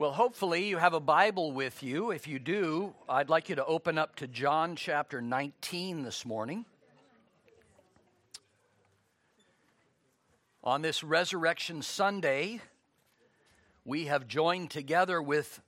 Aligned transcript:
Well, 0.00 0.12
hopefully, 0.12 0.66
you 0.66 0.78
have 0.78 0.94
a 0.94 0.98
Bible 0.98 1.52
with 1.52 1.82
you. 1.82 2.10
If 2.10 2.26
you 2.26 2.38
do, 2.38 2.94
I'd 3.06 3.28
like 3.28 3.50
you 3.50 3.56
to 3.56 3.66
open 3.66 3.98
up 3.98 4.16
to 4.16 4.26
John 4.26 4.74
chapter 4.74 5.20
19 5.20 6.04
this 6.04 6.24
morning. 6.24 6.64
On 10.64 10.80
this 10.80 11.04
Resurrection 11.04 11.82
Sunday, 11.82 12.62
we 13.84 14.06
have 14.06 14.26
joined 14.26 14.70
together 14.70 15.20
with 15.20 15.60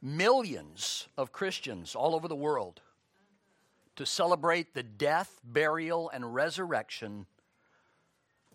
millions 0.00 1.08
of 1.18 1.30
Christians 1.30 1.94
all 1.94 2.14
over 2.14 2.28
the 2.28 2.34
world 2.34 2.80
to 3.96 4.06
celebrate 4.06 4.72
the 4.72 4.82
death, 4.82 5.38
burial, 5.44 6.08
and 6.08 6.34
resurrection 6.34 7.26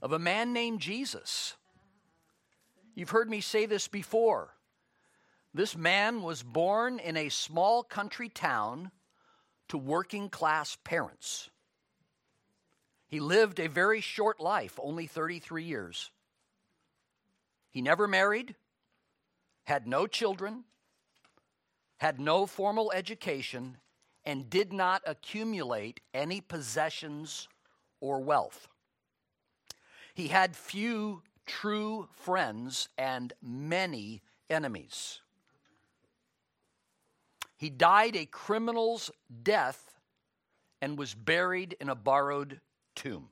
of 0.01 0.13
a 0.13 0.17
man 0.17 0.51
named 0.51 0.79
Jesus. 0.79 1.53
You've 2.95 3.11
heard 3.11 3.29
me 3.29 3.39
say 3.39 3.67
this 3.67 3.87
before. 3.87 4.55
This 5.53 5.75
man 5.75 6.21
was 6.21 6.43
born 6.43 6.99
in 6.99 7.17
a 7.17 7.29
small 7.29 7.83
country 7.83 8.29
town 8.29 8.91
to 9.67 9.77
working 9.77 10.29
class 10.29 10.77
parents. 10.83 11.49
He 13.07 13.19
lived 13.19 13.59
a 13.59 13.67
very 13.67 13.99
short 13.99 14.39
life, 14.39 14.79
only 14.81 15.07
33 15.07 15.65
years. 15.65 16.11
He 17.69 17.81
never 17.81 18.07
married, 18.07 18.55
had 19.65 19.87
no 19.87 20.07
children, 20.07 20.63
had 21.97 22.19
no 22.19 22.45
formal 22.45 22.91
education, 22.93 23.77
and 24.23 24.49
did 24.49 24.71
not 24.71 25.01
accumulate 25.05 25.99
any 26.13 26.39
possessions 26.39 27.49
or 27.99 28.21
wealth. 28.21 28.69
He 30.13 30.29
had 30.29 30.55
few 30.55 31.23
true 31.45 32.07
friends 32.13 32.87
and 32.97 33.33
many 33.41 34.21
enemies. 34.49 35.21
He 37.61 37.69
died 37.69 38.15
a 38.15 38.25
criminal's 38.25 39.11
death 39.43 39.93
and 40.81 40.97
was 40.97 41.13
buried 41.13 41.77
in 41.79 41.89
a 41.89 41.95
borrowed 41.95 42.59
tomb. 42.95 43.29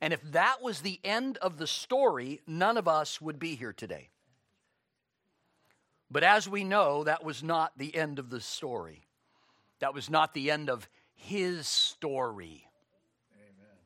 And 0.00 0.12
if 0.12 0.20
that 0.32 0.60
was 0.60 0.80
the 0.80 0.98
end 1.04 1.36
of 1.36 1.56
the 1.58 1.68
story, 1.68 2.40
none 2.48 2.76
of 2.76 2.88
us 2.88 3.20
would 3.20 3.38
be 3.38 3.54
here 3.54 3.72
today. 3.72 4.08
But 6.10 6.24
as 6.24 6.48
we 6.48 6.64
know, 6.64 7.04
that 7.04 7.22
was 7.22 7.44
not 7.44 7.78
the 7.78 7.94
end 7.94 8.18
of 8.18 8.28
the 8.28 8.40
story. 8.40 9.06
That 9.78 9.94
was 9.94 10.10
not 10.10 10.34
the 10.34 10.50
end 10.50 10.68
of 10.68 10.88
his 11.14 11.68
story. 11.68 12.68
Amen. 13.36 13.76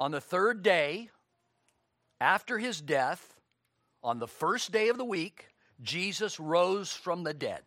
On 0.00 0.10
the 0.10 0.20
third 0.20 0.64
day, 0.64 1.10
after 2.20 2.58
his 2.58 2.80
death, 2.80 3.34
on 4.02 4.18
the 4.18 4.26
first 4.26 4.72
day 4.72 4.88
of 4.88 4.98
the 4.98 5.04
week, 5.04 5.46
Jesus 5.82 6.40
rose 6.40 6.92
from 6.92 7.24
the 7.24 7.34
dead. 7.34 7.62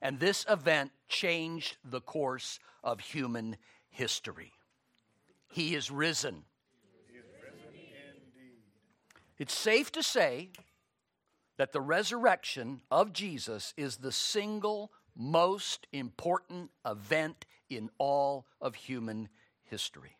And 0.00 0.20
this 0.20 0.44
event 0.48 0.90
changed 1.08 1.76
the 1.84 2.00
course 2.00 2.58
of 2.82 3.00
human 3.00 3.56
history. 3.90 4.52
He 5.48 5.74
is 5.74 5.90
risen. 5.90 6.42
He 7.10 7.18
is 7.18 7.24
risen 7.42 7.54
it's 9.38 9.54
safe 9.54 9.90
to 9.92 10.02
say 10.02 10.50
that 11.56 11.72
the 11.72 11.80
resurrection 11.80 12.80
of 12.90 13.12
Jesus 13.12 13.72
is 13.76 13.96
the 13.96 14.12
single 14.12 14.92
most 15.16 15.86
important 15.92 16.70
event 16.84 17.46
in 17.70 17.88
all 17.98 18.46
of 18.60 18.74
human 18.74 19.28
history. 19.62 20.16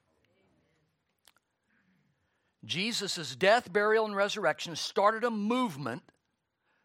Jesus' 2.65 3.37
death, 3.37 3.73
burial, 3.73 4.07
and 4.07 4.17
resurrection 4.17 4.75
started 4.75 5.25
a 5.25 5.31
movement 5.31 6.03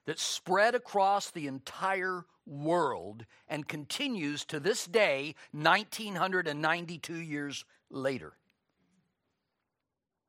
that 0.09 0.17
spread 0.17 0.73
across 0.73 1.29
the 1.29 1.45
entire 1.45 2.25
world 2.47 3.27
and 3.47 3.67
continues 3.67 4.43
to 4.43 4.59
this 4.59 4.87
day, 4.87 5.35
1992 5.51 7.13
years 7.13 7.63
later. 7.91 8.33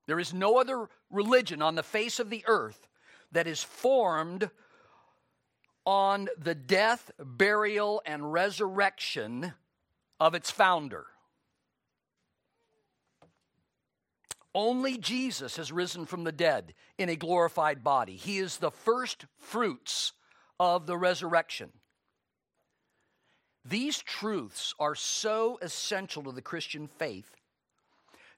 There 0.07 0.21
is 0.21 0.35
no 0.35 0.61
other 0.61 0.91
religion 1.09 1.63
on 1.63 1.77
the 1.77 1.83
face 1.83 2.21
of 2.21 2.29
the 2.29 2.45
earth 2.47 2.89
that 3.33 3.47
is 3.47 3.63
formed 3.63 4.51
on 5.87 6.29
the 6.37 6.55
death, 6.55 7.11
burial, 7.19 8.03
and 8.05 8.35
resurrection 8.35 9.55
of 10.21 10.35
its 10.35 10.51
founder. 10.51 11.07
Only 14.55 14.99
Jesus 14.99 15.57
has 15.57 15.71
risen 15.71 16.07
from 16.07 16.25
the 16.25 16.33
dead 16.33 16.75
in 16.99 17.09
a 17.09 17.17
glorified 17.17 17.85
body. 17.85 18.17
He 18.17 18.39
is 18.39 18.57
the 18.57 18.71
first 18.71 19.27
fruits 19.39 20.13
of 20.59 20.87
the 20.87 20.99
resurrection. 20.99 21.71
These 23.65 23.99
truths 23.99 24.75
are 24.81 24.95
so 24.95 25.59
essential 25.63 26.23
to 26.25 26.33
the 26.33 26.43
Christian 26.43 26.89
faith 26.89 27.31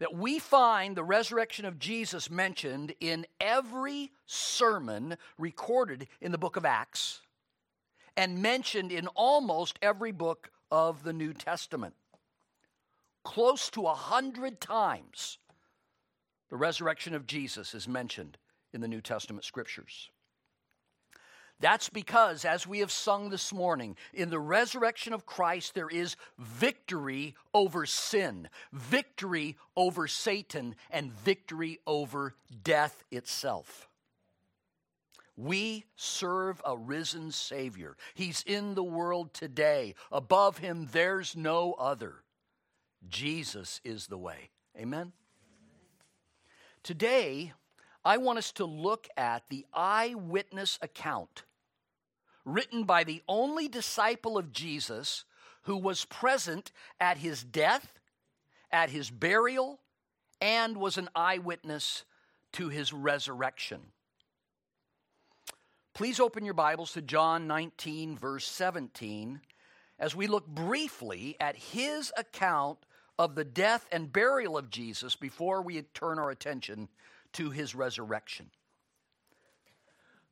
that 0.01 0.15
we 0.15 0.39
find 0.39 0.97
the 0.97 1.05
resurrection 1.05 1.65
of 1.65 1.79
Jesus 1.79 2.29
mentioned 2.29 2.93
in 2.99 3.25
every 3.41 4.11
sermon 4.27 5.17
recorded 5.39 6.09
in 6.21 6.33
the 6.33 6.39
book 6.39 6.57
of 6.57 6.65
Acts 6.65 7.21
and 8.17 8.43
mentioned 8.43 8.91
in 8.91 9.07
almost 9.09 9.79
every 9.81 10.13
book 10.13 10.51
of 10.73 11.05
the 11.05 11.13
New 11.13 11.33
Testament. 11.33 11.95
Close 13.23 13.71
to 13.71 13.87
a 13.87 13.95
hundred 13.95 14.61
times 14.61 15.39
the 16.53 16.59
resurrection 16.59 17.15
of 17.15 17.27
Jesus 17.27 17.73
is 17.73 17.89
mentioned 17.89 18.37
in 18.75 18.83
the 18.83 18.89
New 18.89 19.01
Testament 19.01 19.47
scriptures. 19.47 20.11
That's 21.61 21.89
because, 21.89 22.45
as 22.45 22.67
we 22.67 22.81
have 22.81 22.93
sung 22.93 23.31
this 23.31 23.55
morning, 23.55 23.97
in 24.13 24.29
the 24.29 24.39
resurrection 24.39 25.15
of 25.15 25.25
Christ, 25.25 25.75
there 25.75 25.89
is 25.89 26.15
victory 26.39 27.37
over 27.55 27.87
sin, 27.87 28.51
victory 28.71 29.57
over 29.79 30.07
Satan, 30.07 30.75
and 30.91 31.11
victory 31.11 31.79
over 31.87 32.35
death 32.63 33.03
itself. 33.11 33.89
We 35.39 35.87
serve 35.97 36.61
a 36.67 36.77
risen 36.77 37.31
Savior. 37.33 37.97
He's 38.13 38.45
in 38.47 38.75
the 38.75 38.85
world 38.85 39.33
today. 39.33 39.95
Above 40.11 40.59
him, 40.59 40.91
there's 40.93 41.35
no 41.35 41.73
other. 41.79 42.17
Jesus 43.09 43.81
is 43.85 44.09
the 44.09 44.19
way. 44.19 44.51
Amen? 44.79 45.13
Today, 46.83 47.53
I 48.05 48.17
want 48.17 48.39
us 48.39 48.51
to 48.53 48.65
look 48.65 49.09
at 49.17 49.45
the 49.49 49.65
eyewitness 49.73 50.79
account 50.83 51.45
written 52.45 52.83
by 52.85 53.05
the 53.05 53.23
only 53.29 53.69
disciple 53.69 54.37
of 54.37 54.53
Jesus 54.53 55.25
who 55.63 55.77
was 55.77 56.05
present 56.07 56.73
at 56.99 57.19
his 57.19 57.45
death, 57.45 58.01
at 58.73 58.91
his 58.91 59.11
burial, 59.11 59.79
and 60.41 60.77
was 60.77 60.99
an 60.99 61.09
eyewitness 61.15 62.05
to 62.53 62.69
his 62.69 62.93
resurrection. 62.93 63.81
Please 65.95 66.19
open 66.19 66.45
your 66.45 66.55
Bibles 66.55 66.93
to 66.95 67.03
John 67.03 67.47
19, 67.47 68.19
verse 68.19 68.47
17, 68.47 69.41
as 70.01 70.17
we 70.17 70.27
look 70.27 70.49
briefly 70.49 71.37
at 71.39 71.55
his 71.55 72.13
account 72.17 72.79
of 73.19 73.35
the 73.35 73.45
death 73.45 73.87
and 73.93 74.13
burial 74.13 74.57
of 74.57 74.71
Jesus 74.71 75.17
before 75.17 75.63
we 75.63 75.81
turn 75.83 76.19
our 76.19 76.31
attention 76.31 76.89
to 77.35 77.51
his 77.51 77.75
resurrection. 77.75 78.51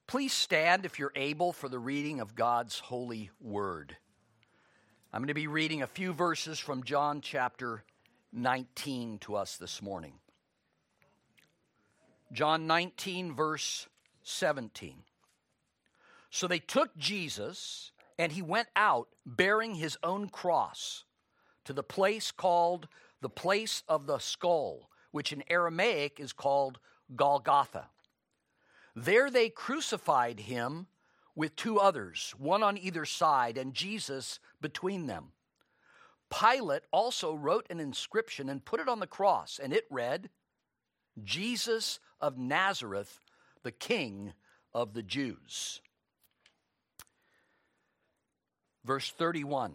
Please 0.06 0.32
stand 0.32 0.84
if 0.84 0.98
you're 0.98 1.12
able 1.14 1.52
for 1.52 1.68
the 1.68 1.78
reading 1.78 2.20
of 2.20 2.34
God's 2.34 2.80
holy 2.80 3.30
word. 3.40 3.96
I'm 5.12 5.20
going 5.20 5.28
to 5.28 5.34
be 5.34 5.46
reading 5.46 5.82
a 5.82 5.86
few 5.86 6.12
verses 6.12 6.58
from 6.58 6.82
John 6.82 7.20
chapter 7.20 7.84
19 8.32 9.18
to 9.20 9.36
us 9.36 9.56
this 9.56 9.82
morning. 9.82 10.14
John 12.32 12.66
19, 12.66 13.34
verse 13.34 13.88
17. 14.22 15.02
So 16.30 16.46
they 16.46 16.60
took 16.60 16.96
Jesus, 16.96 17.90
and 18.18 18.30
he 18.30 18.42
went 18.42 18.68
out 18.76 19.08
bearing 19.26 19.74
his 19.74 19.98
own 20.02 20.28
cross 20.28 21.04
to 21.64 21.72
the 21.72 21.82
place 21.82 22.30
called 22.30 22.88
the 23.20 23.28
place 23.28 23.82
of 23.88 24.06
the 24.06 24.18
skull, 24.18 24.88
which 25.10 25.32
in 25.32 25.42
Aramaic 25.48 26.18
is 26.18 26.32
called 26.32 26.78
Golgotha. 27.14 27.88
There 28.94 29.30
they 29.30 29.48
crucified 29.48 30.40
him 30.40 30.86
with 31.34 31.56
two 31.56 31.78
others, 31.78 32.34
one 32.38 32.62
on 32.62 32.76
either 32.76 33.04
side, 33.04 33.56
and 33.56 33.74
Jesus 33.74 34.40
between 34.60 35.06
them. 35.06 35.32
Pilate 36.30 36.82
also 36.92 37.34
wrote 37.34 37.66
an 37.70 37.80
inscription 37.80 38.48
and 38.48 38.64
put 38.64 38.80
it 38.80 38.88
on 38.88 39.00
the 39.00 39.06
cross, 39.06 39.58
and 39.62 39.72
it 39.72 39.86
read, 39.90 40.30
Jesus 41.22 41.98
of 42.20 42.38
Nazareth, 42.38 43.18
the 43.62 43.72
King 43.72 44.32
of 44.72 44.94
the 44.94 45.02
Jews. 45.02 45.80
Verse 48.84 49.10
31 49.10 49.74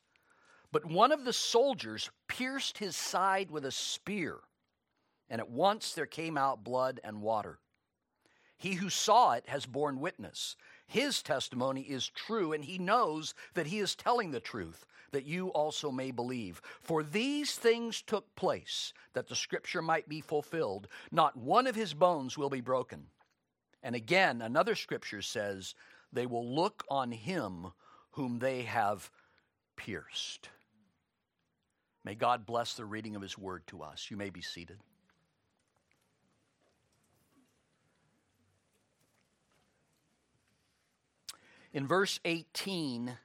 But 0.71 0.85
one 0.85 1.11
of 1.11 1.25
the 1.25 1.33
soldiers 1.33 2.09
pierced 2.27 2.77
his 2.77 2.95
side 2.95 3.51
with 3.51 3.65
a 3.65 3.71
spear, 3.71 4.37
and 5.29 5.41
at 5.41 5.49
once 5.49 5.93
there 5.93 6.05
came 6.05 6.37
out 6.37 6.63
blood 6.63 6.99
and 7.03 7.21
water. 7.21 7.59
He 8.57 8.75
who 8.75 8.89
saw 8.89 9.33
it 9.33 9.49
has 9.49 9.65
borne 9.65 9.99
witness. 9.99 10.55
His 10.87 11.23
testimony 11.23 11.81
is 11.81 12.07
true, 12.07 12.53
and 12.53 12.63
he 12.63 12.77
knows 12.77 13.33
that 13.55 13.65
he 13.67 13.79
is 13.79 13.95
telling 13.95 14.31
the 14.31 14.39
truth, 14.39 14.85
that 15.11 15.25
you 15.25 15.49
also 15.49 15.91
may 15.91 16.11
believe. 16.11 16.61
For 16.79 17.03
these 17.03 17.55
things 17.55 18.01
took 18.01 18.33
place, 18.35 18.93
that 19.13 19.27
the 19.27 19.35
scripture 19.35 19.81
might 19.81 20.07
be 20.07 20.21
fulfilled. 20.21 20.87
Not 21.11 21.35
one 21.35 21.65
of 21.65 21.75
his 21.75 21.93
bones 21.93 22.37
will 22.37 22.49
be 22.49 22.61
broken. 22.61 23.07
And 23.83 23.95
again, 23.95 24.41
another 24.41 24.75
scripture 24.75 25.23
says, 25.23 25.73
They 26.13 26.27
will 26.27 26.47
look 26.47 26.83
on 26.87 27.11
him 27.11 27.73
whom 28.11 28.39
they 28.39 28.61
have 28.61 29.09
pierced. 29.75 30.49
May 32.03 32.15
God 32.15 32.45
bless 32.45 32.73
the 32.73 32.85
reading 32.85 33.15
of 33.15 33.21
his 33.21 33.37
word 33.37 33.67
to 33.67 33.83
us. 33.83 34.09
You 34.09 34.17
may 34.17 34.29
be 34.29 34.41
seated. 34.41 34.77
In 41.73 41.87
verse 41.87 42.19
18, 42.25 43.17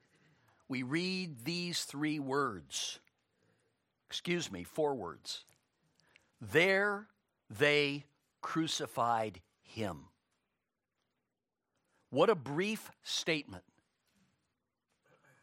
we 0.68 0.82
read 0.82 1.44
these 1.44 1.84
three 1.84 2.18
words. 2.18 3.00
Excuse 4.08 4.52
me, 4.52 4.62
four 4.62 4.94
words. 4.94 5.44
There 6.40 7.08
they 7.50 8.04
crucified 8.40 9.40
him. 9.62 10.04
What 12.10 12.30
a 12.30 12.36
brief 12.36 12.90
statement 13.02 13.64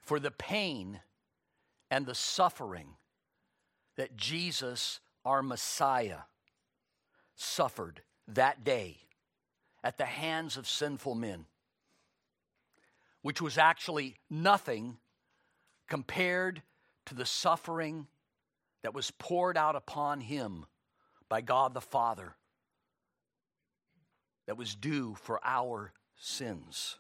for 0.02 0.20
the 0.20 0.32
pain 0.32 1.02
and 1.92 2.06
the 2.06 2.16
suffering 2.16 2.96
that 3.96 4.16
Jesus, 4.18 5.00
our 5.26 5.42
Messiah, 5.42 6.20
suffered 7.36 8.02
that 8.28 8.64
day 8.64 8.98
at 9.84 9.98
the 9.98 10.06
hands 10.06 10.58
of 10.58 10.68
sinful 10.68 11.16
men, 11.16 11.46
which 13.22 13.42
was 13.42 13.58
actually 13.58 14.16
nothing 14.30 14.98
compared 15.88 16.62
to 17.06 17.16
the 17.16 17.26
suffering 17.26 18.08
that 18.82 18.94
was 18.94 19.12
poured 19.12 19.58
out 19.58 19.76
upon 19.76 20.22
him 20.22 20.66
by 21.30 21.42
God 21.42 21.74
the 21.74 21.82
Father 21.82 22.36
that 24.46 24.58
was 24.58 24.76
due 24.76 25.16
for 25.16 25.40
our 25.44 25.94
sins. 26.18 26.98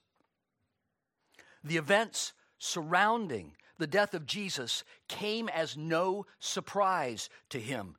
The 1.63 1.77
events 1.77 2.33
surrounding 2.57 3.53
the 3.77 3.87
death 3.87 4.13
of 4.13 4.25
Jesus 4.25 4.83
came 5.07 5.49
as 5.49 5.77
no 5.77 6.25
surprise 6.39 7.29
to 7.49 7.59
him. 7.59 7.95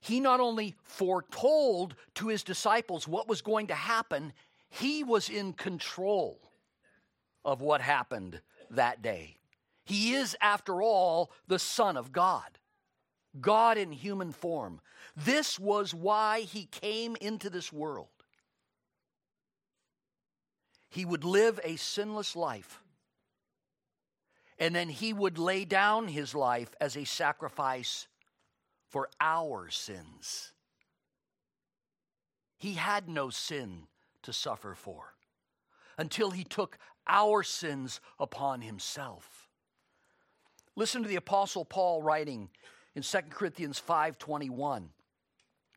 He 0.00 0.20
not 0.20 0.40
only 0.40 0.76
foretold 0.82 1.94
to 2.14 2.28
his 2.28 2.42
disciples 2.42 3.08
what 3.08 3.28
was 3.28 3.42
going 3.42 3.68
to 3.68 3.74
happen, 3.74 4.32
he 4.70 5.02
was 5.02 5.28
in 5.28 5.52
control 5.52 6.40
of 7.44 7.60
what 7.60 7.80
happened 7.80 8.40
that 8.70 9.02
day. 9.02 9.38
He 9.84 10.14
is, 10.14 10.36
after 10.40 10.82
all, 10.82 11.32
the 11.46 11.58
Son 11.58 11.96
of 11.96 12.12
God, 12.12 12.58
God 13.40 13.78
in 13.78 13.90
human 13.90 14.32
form. 14.32 14.80
This 15.16 15.58
was 15.58 15.94
why 15.94 16.40
he 16.40 16.66
came 16.66 17.16
into 17.20 17.48
this 17.48 17.72
world. 17.72 18.08
He 20.90 21.04
would 21.04 21.24
live 21.24 21.58
a 21.64 21.76
sinless 21.76 22.36
life, 22.36 22.82
and 24.58 24.74
then 24.74 24.88
he 24.88 25.12
would 25.12 25.38
lay 25.38 25.64
down 25.64 26.08
his 26.08 26.34
life 26.34 26.70
as 26.80 26.96
a 26.96 27.04
sacrifice 27.04 28.08
for 28.88 29.08
our 29.20 29.68
sins. 29.70 30.52
He 32.56 32.74
had 32.74 33.08
no 33.08 33.30
sin 33.30 33.86
to 34.22 34.32
suffer 34.32 34.74
for 34.74 35.14
until 35.96 36.30
he 36.30 36.44
took 36.44 36.78
our 37.06 37.42
sins 37.42 38.00
upon 38.18 38.60
himself. 38.62 39.48
Listen 40.74 41.02
to 41.02 41.08
the 41.08 41.16
apostle 41.16 41.64
Paul 41.64 42.02
writing 42.02 42.50
in 42.94 43.02
2 43.02 43.30
Corinthians 43.30 43.80
5:21. 43.80 44.90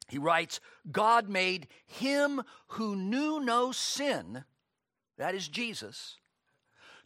He 0.07 0.17
writes, 0.17 0.59
God 0.91 1.29
made 1.29 1.67
him 1.85 2.43
who 2.67 2.95
knew 2.95 3.39
no 3.39 3.71
sin, 3.71 4.43
that 5.17 5.33
is 5.33 5.47
Jesus, 5.47 6.17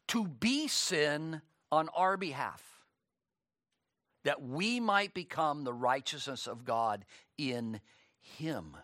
to 0.08 0.28
be 0.28 0.68
sin 0.68 1.42
on 1.72 1.90
our 1.90 2.18
behalf, 2.18 2.64
that 4.24 4.42
we 4.42 4.80
might 4.80 5.14
become 5.14 5.64
the 5.64 5.74
righteousness 5.74 6.48
of 6.48 6.66
God 6.66 7.06
in 7.38 7.80
him. 8.20 8.78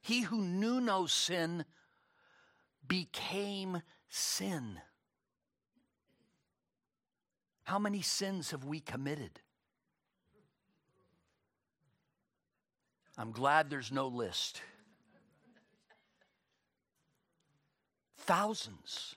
He 0.00 0.22
who 0.22 0.42
knew 0.42 0.80
no 0.80 1.06
sin 1.06 1.64
became 2.86 3.82
sin 4.08 4.80
how 7.64 7.78
many 7.78 8.02
sins 8.02 8.50
have 8.50 8.64
we 8.64 8.78
committed? 8.78 9.40
I'm 13.16 13.32
glad 13.32 13.70
there's 13.70 13.90
no 13.90 14.06
list. 14.08 14.60
Thousands, 18.18 19.16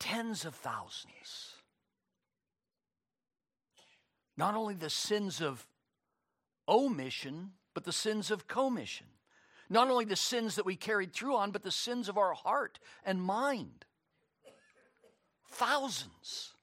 tens 0.00 0.44
of 0.44 0.54
thousands. 0.56 1.54
Not 4.36 4.56
only 4.56 4.74
the 4.74 4.90
sins 4.90 5.40
of 5.40 5.66
omission, 6.66 7.52
but 7.74 7.84
the 7.84 7.92
sins 7.92 8.30
of 8.30 8.48
commission. 8.48 9.06
Not 9.68 9.88
only 9.88 10.04
the 10.04 10.16
sins 10.16 10.56
that 10.56 10.66
we 10.66 10.74
carried 10.74 11.12
through 11.12 11.36
on, 11.36 11.52
but 11.52 11.62
the 11.62 11.70
sins 11.70 12.08
of 12.08 12.18
our 12.18 12.32
heart 12.32 12.80
and 13.04 13.22
mind. 13.22 13.84
Thousands. 15.50 16.54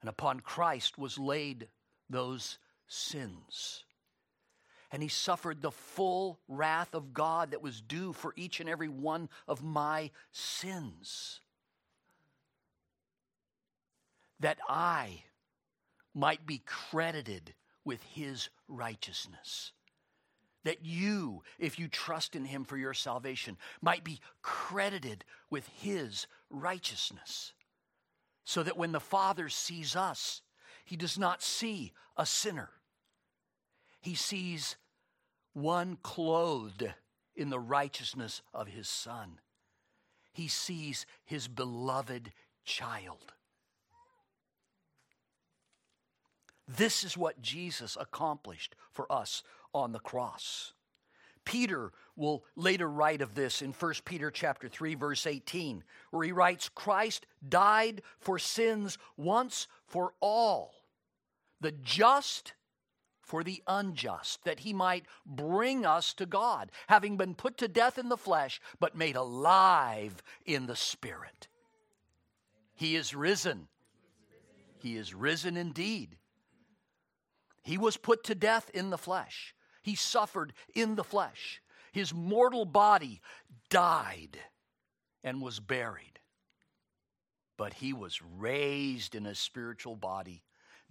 And 0.00 0.08
upon 0.08 0.40
Christ 0.40 0.98
was 0.98 1.18
laid 1.18 1.68
those 2.10 2.58
sins. 2.88 3.84
And 4.90 5.02
he 5.02 5.08
suffered 5.08 5.62
the 5.62 5.70
full 5.70 6.40
wrath 6.48 6.94
of 6.94 7.14
God 7.14 7.52
that 7.52 7.62
was 7.62 7.80
due 7.80 8.12
for 8.12 8.32
each 8.36 8.60
and 8.60 8.68
every 8.68 8.88
one 8.88 9.28
of 9.46 9.62
my 9.62 10.10
sins. 10.32 11.40
That 14.42 14.58
I 14.68 15.24
might 16.14 16.46
be 16.46 16.62
credited 16.66 17.54
with 17.84 18.02
his 18.02 18.50
righteousness. 18.68 19.72
That 20.64 20.84
you, 20.84 21.42
if 21.58 21.78
you 21.78 21.88
trust 21.88 22.36
in 22.36 22.44
him 22.44 22.64
for 22.64 22.76
your 22.76 22.94
salvation, 22.94 23.56
might 23.80 24.04
be 24.04 24.20
credited 24.42 25.24
with 25.50 25.66
his 25.80 26.26
righteousness 26.50 27.52
so 28.44 28.62
that 28.62 28.76
when 28.76 28.92
the 28.92 29.00
Father 29.00 29.48
sees 29.48 29.96
us, 29.96 30.42
he 30.84 30.96
does 30.96 31.18
not 31.18 31.42
see 31.42 31.92
a 32.16 32.26
sinner. 32.26 32.70
He 34.00 34.14
sees 34.14 34.76
one 35.52 35.98
clothed 36.02 36.92
in 37.36 37.50
the 37.50 37.60
righteousness 37.60 38.42
of 38.52 38.68
his 38.68 38.88
Son. 38.88 39.38
He 40.32 40.48
sees 40.48 41.06
his 41.24 41.48
beloved 41.48 42.32
child. 42.64 43.32
This 46.68 47.04
is 47.04 47.16
what 47.16 47.42
Jesus 47.42 47.96
accomplished 48.00 48.76
for 48.90 49.10
us 49.10 49.42
on 49.74 49.92
the 49.92 49.98
cross. 49.98 50.72
Peter 51.44 51.92
will 52.14 52.44
later 52.56 52.88
write 52.88 53.20
of 53.20 53.34
this 53.34 53.62
in 53.62 53.72
1 53.72 53.94
Peter 54.04 54.30
chapter 54.30 54.68
3 54.68 54.94
verse 54.94 55.26
18 55.26 55.82
where 56.10 56.24
he 56.24 56.30
writes 56.30 56.68
Christ 56.68 57.26
died 57.46 58.02
for 58.20 58.38
sins 58.38 58.96
once 59.16 59.66
for 59.86 60.14
all 60.20 60.72
the 61.60 61.72
just 61.72 62.52
for 63.22 63.42
the 63.42 63.62
unjust 63.66 64.44
that 64.44 64.60
he 64.60 64.72
might 64.72 65.06
bring 65.26 65.84
us 65.84 66.14
to 66.14 66.26
God 66.26 66.70
having 66.86 67.16
been 67.16 67.34
put 67.34 67.56
to 67.58 67.68
death 67.68 67.98
in 67.98 68.08
the 68.08 68.16
flesh 68.16 68.60
but 68.78 68.96
made 68.96 69.16
alive 69.16 70.22
in 70.44 70.66
the 70.66 70.76
spirit. 70.76 71.48
He 72.74 72.94
is 72.94 73.14
risen. 73.14 73.68
He 74.78 74.96
is 74.96 75.14
risen 75.14 75.56
indeed 75.56 76.18
he 77.62 77.78
was 77.78 77.96
put 77.96 78.24
to 78.24 78.34
death 78.34 78.70
in 78.74 78.90
the 78.90 78.98
flesh 78.98 79.54
he 79.82 79.96
suffered 79.96 80.52
in 80.74 80.94
the 80.94 81.04
flesh. 81.04 81.60
His 81.92 82.14
mortal 82.14 82.64
body 82.64 83.20
died 83.68 84.38
and 85.22 85.42
was 85.42 85.60
buried. 85.60 86.20
But 87.58 87.74
he 87.74 87.92
was 87.92 88.22
raised 88.22 89.14
in 89.14 89.26
a 89.26 89.34
spiritual 89.34 89.96
body. 89.96 90.42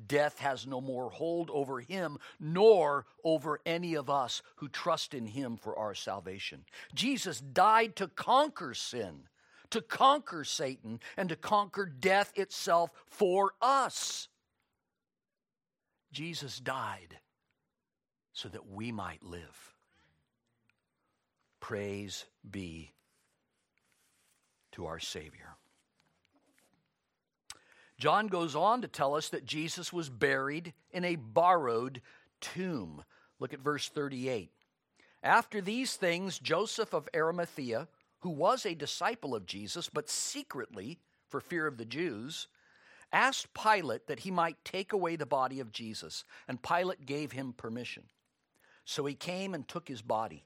Death 0.06 0.40
has 0.40 0.68
no 0.68 0.82
more 0.82 1.10
hold 1.10 1.50
over 1.52 1.80
him, 1.80 2.18
nor 2.40 3.06
over 3.24 3.60
any 3.66 3.96
of 3.96 4.10
us 4.10 4.42
who 4.58 4.68
trust 4.68 5.14
in 5.14 5.26
him 5.28 5.58
for 5.58 5.78
our 5.78 5.96
salvation. 5.96 6.66
Jesus 6.94 7.40
died 7.40 7.96
to 7.98 8.08
conquer 8.08 8.74
sin, 8.74 9.28
to 9.70 9.82
conquer 9.82 10.44
Satan, 10.44 11.00
and 11.18 11.30
to 11.30 11.36
conquer 11.36 11.86
death 11.86 12.32
itself 12.36 12.92
for 13.08 13.54
us. 13.62 14.28
Jesus 16.12 16.60
died 16.60 17.18
so 18.34 18.50
that 18.50 18.70
we 18.70 18.92
might 18.92 19.24
live. 19.24 19.74
Praise 21.60 22.26
be 22.50 22.92
to 24.74 24.86
our 24.86 25.00
Savior. 25.00 25.56
John 27.98 28.28
goes 28.28 28.56
on 28.56 28.82
to 28.82 28.88
tell 28.88 29.16
us 29.16 29.30
that 29.30 29.46
Jesus 29.46 29.94
was 29.94 30.10
buried 30.10 30.74
in 30.92 31.06
a 31.06 31.18
borrowed 31.18 32.02
tomb. 32.40 33.04
Look 33.40 33.54
at 33.54 33.60
verse 33.60 33.88
38. 33.90 34.50
After 35.22 35.62
these 35.62 35.96
things, 35.96 36.40
Joseph 36.40 36.94
of 36.94 37.08
Arimathea, 37.16 37.88
who 38.22 38.30
was 38.30 38.66
a 38.66 38.74
disciple 38.74 39.36
of 39.36 39.46
Jesus, 39.46 39.88
but 39.88 40.10
secretly, 40.10 41.00
for 41.30 41.40
fear 41.40 41.68
of 41.68 41.78
the 41.78 41.86
Jews, 41.86 42.48
asked 43.14 43.54
Pilate 43.54 44.08
that 44.08 44.20
he 44.20 44.32
might 44.32 44.64
take 44.64 44.94
away 44.94 45.16
the 45.16 45.26
body 45.26 45.60
of 45.60 45.72
Jesus, 45.72 46.24
and 46.48 46.62
Pilate 46.62 47.06
gave 47.06 47.32
him 47.32 47.54
permission. 47.54 48.04
So 48.86 49.06
he 49.06 49.16
came 49.16 49.54
and 49.54 49.68
took 49.68 49.88
his 49.88 50.02
body. 50.02 50.46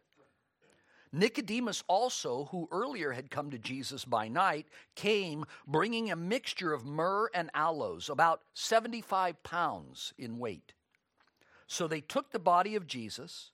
Nicodemus 1.11 1.83
also, 1.87 2.45
who 2.51 2.67
earlier 2.71 3.11
had 3.11 3.31
come 3.31 3.49
to 3.51 3.57
Jesus 3.57 4.03
by 4.03 4.27
night, 4.27 4.67
came 4.95 5.45
bringing 5.65 6.11
a 6.11 6.15
mixture 6.15 6.73
of 6.73 6.85
myrrh 6.85 7.29
and 7.33 7.49
aloes, 7.53 8.09
about 8.09 8.41
75 8.53 9.41
pounds 9.43 10.13
in 10.17 10.39
weight. 10.39 10.73
So 11.67 11.87
they 11.87 12.01
took 12.01 12.31
the 12.31 12.39
body 12.39 12.75
of 12.75 12.85
Jesus 12.85 13.51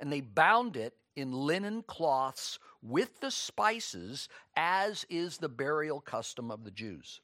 and 0.00 0.10
they 0.10 0.22
bound 0.22 0.76
it 0.76 0.94
in 1.14 1.32
linen 1.32 1.82
cloths 1.82 2.58
with 2.82 3.20
the 3.20 3.30
spices, 3.30 4.28
as 4.56 5.06
is 5.08 5.38
the 5.38 5.48
burial 5.48 6.00
custom 6.00 6.50
of 6.50 6.64
the 6.64 6.70
Jews. 6.70 7.20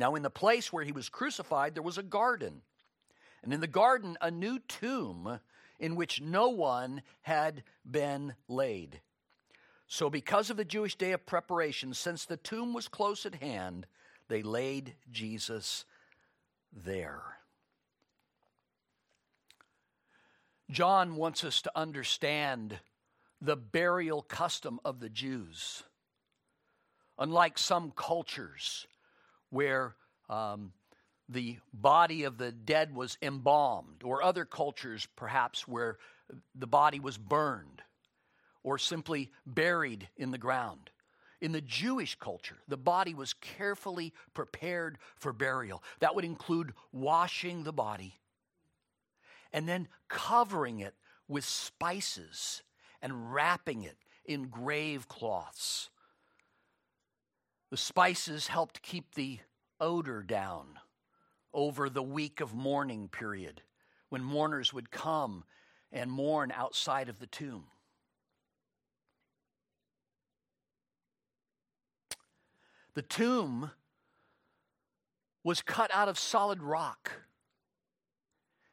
Now, 0.00 0.14
in 0.14 0.22
the 0.22 0.30
place 0.30 0.72
where 0.72 0.82
he 0.82 0.92
was 0.92 1.10
crucified, 1.10 1.74
there 1.74 1.82
was 1.82 1.98
a 1.98 2.02
garden. 2.02 2.62
And 3.42 3.52
in 3.52 3.60
the 3.60 3.66
garden, 3.66 4.16
a 4.22 4.30
new 4.30 4.58
tomb 4.60 5.40
in 5.78 5.94
which 5.94 6.22
no 6.22 6.48
one 6.48 7.02
had 7.20 7.64
been 7.88 8.34
laid. 8.48 9.02
So, 9.88 10.08
because 10.08 10.48
of 10.48 10.56
the 10.56 10.64
Jewish 10.64 10.96
day 10.96 11.12
of 11.12 11.26
preparation, 11.26 11.92
since 11.92 12.24
the 12.24 12.38
tomb 12.38 12.72
was 12.72 12.88
close 12.88 13.26
at 13.26 13.34
hand, 13.34 13.86
they 14.28 14.42
laid 14.42 14.94
Jesus 15.12 15.84
there. 16.72 17.20
John 20.70 21.16
wants 21.16 21.44
us 21.44 21.60
to 21.60 21.78
understand 21.78 22.78
the 23.42 23.56
burial 23.56 24.22
custom 24.22 24.80
of 24.82 25.00
the 25.00 25.10
Jews. 25.10 25.82
Unlike 27.18 27.58
some 27.58 27.92
cultures 27.94 28.86
where 29.50 29.94
um, 30.28 30.72
the 31.28 31.58
body 31.72 32.24
of 32.24 32.38
the 32.38 32.50
dead 32.52 32.94
was 32.94 33.18
embalmed, 33.22 34.02
or 34.02 34.22
other 34.22 34.44
cultures 34.44 35.06
perhaps 35.16 35.68
where 35.68 35.98
the 36.54 36.66
body 36.66 37.00
was 37.00 37.18
burned 37.18 37.82
or 38.62 38.78
simply 38.78 39.30
buried 39.46 40.08
in 40.16 40.30
the 40.30 40.38
ground. 40.38 40.90
In 41.40 41.52
the 41.52 41.62
Jewish 41.62 42.16
culture, 42.16 42.58
the 42.68 42.76
body 42.76 43.14
was 43.14 43.32
carefully 43.32 44.12
prepared 44.34 44.98
for 45.16 45.32
burial. 45.32 45.82
That 46.00 46.14
would 46.14 46.24
include 46.24 46.74
washing 46.92 47.64
the 47.64 47.72
body 47.72 48.20
and 49.52 49.68
then 49.68 49.88
covering 50.08 50.80
it 50.80 50.94
with 51.28 51.44
spices 51.44 52.62
and 53.00 53.32
wrapping 53.32 53.84
it 53.84 53.96
in 54.26 54.48
grave 54.48 55.08
cloths. 55.08 55.88
The 57.70 57.76
spices 57.76 58.48
helped 58.48 58.82
keep 58.82 59.14
the 59.14 59.38
odor 59.80 60.22
down 60.22 60.78
over 61.54 61.88
the 61.88 62.02
week 62.02 62.40
of 62.40 62.54
mourning 62.54 63.08
period 63.08 63.62
when 64.08 64.22
mourners 64.24 64.72
would 64.72 64.90
come 64.90 65.44
and 65.92 66.10
mourn 66.10 66.52
outside 66.52 67.08
of 67.08 67.20
the 67.20 67.26
tomb. 67.26 67.64
The 72.94 73.02
tomb 73.02 73.70
was 75.44 75.62
cut 75.62 75.90
out 75.94 76.08
of 76.08 76.18
solid 76.18 76.62
rock 76.62 77.12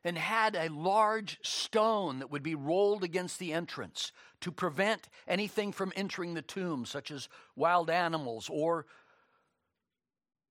and 0.04 0.18
had 0.18 0.56
a 0.56 0.70
large 0.70 1.39
stone 1.42 2.20
that 2.20 2.32
would 2.32 2.44
be 2.44 2.56
rolled 2.56 3.04
against 3.04 3.39
the 3.39 3.54
entrance 3.54 4.12
to 4.42 4.51
prevent 4.51 5.10
anything 5.27 5.72
from 5.72 5.92
entering 5.96 6.34
the 6.34 6.42
tomb, 6.42 6.86
such 6.86 7.12
as 7.12 7.27
wild 7.56 7.89
animals 7.89 8.50
or 8.51 8.86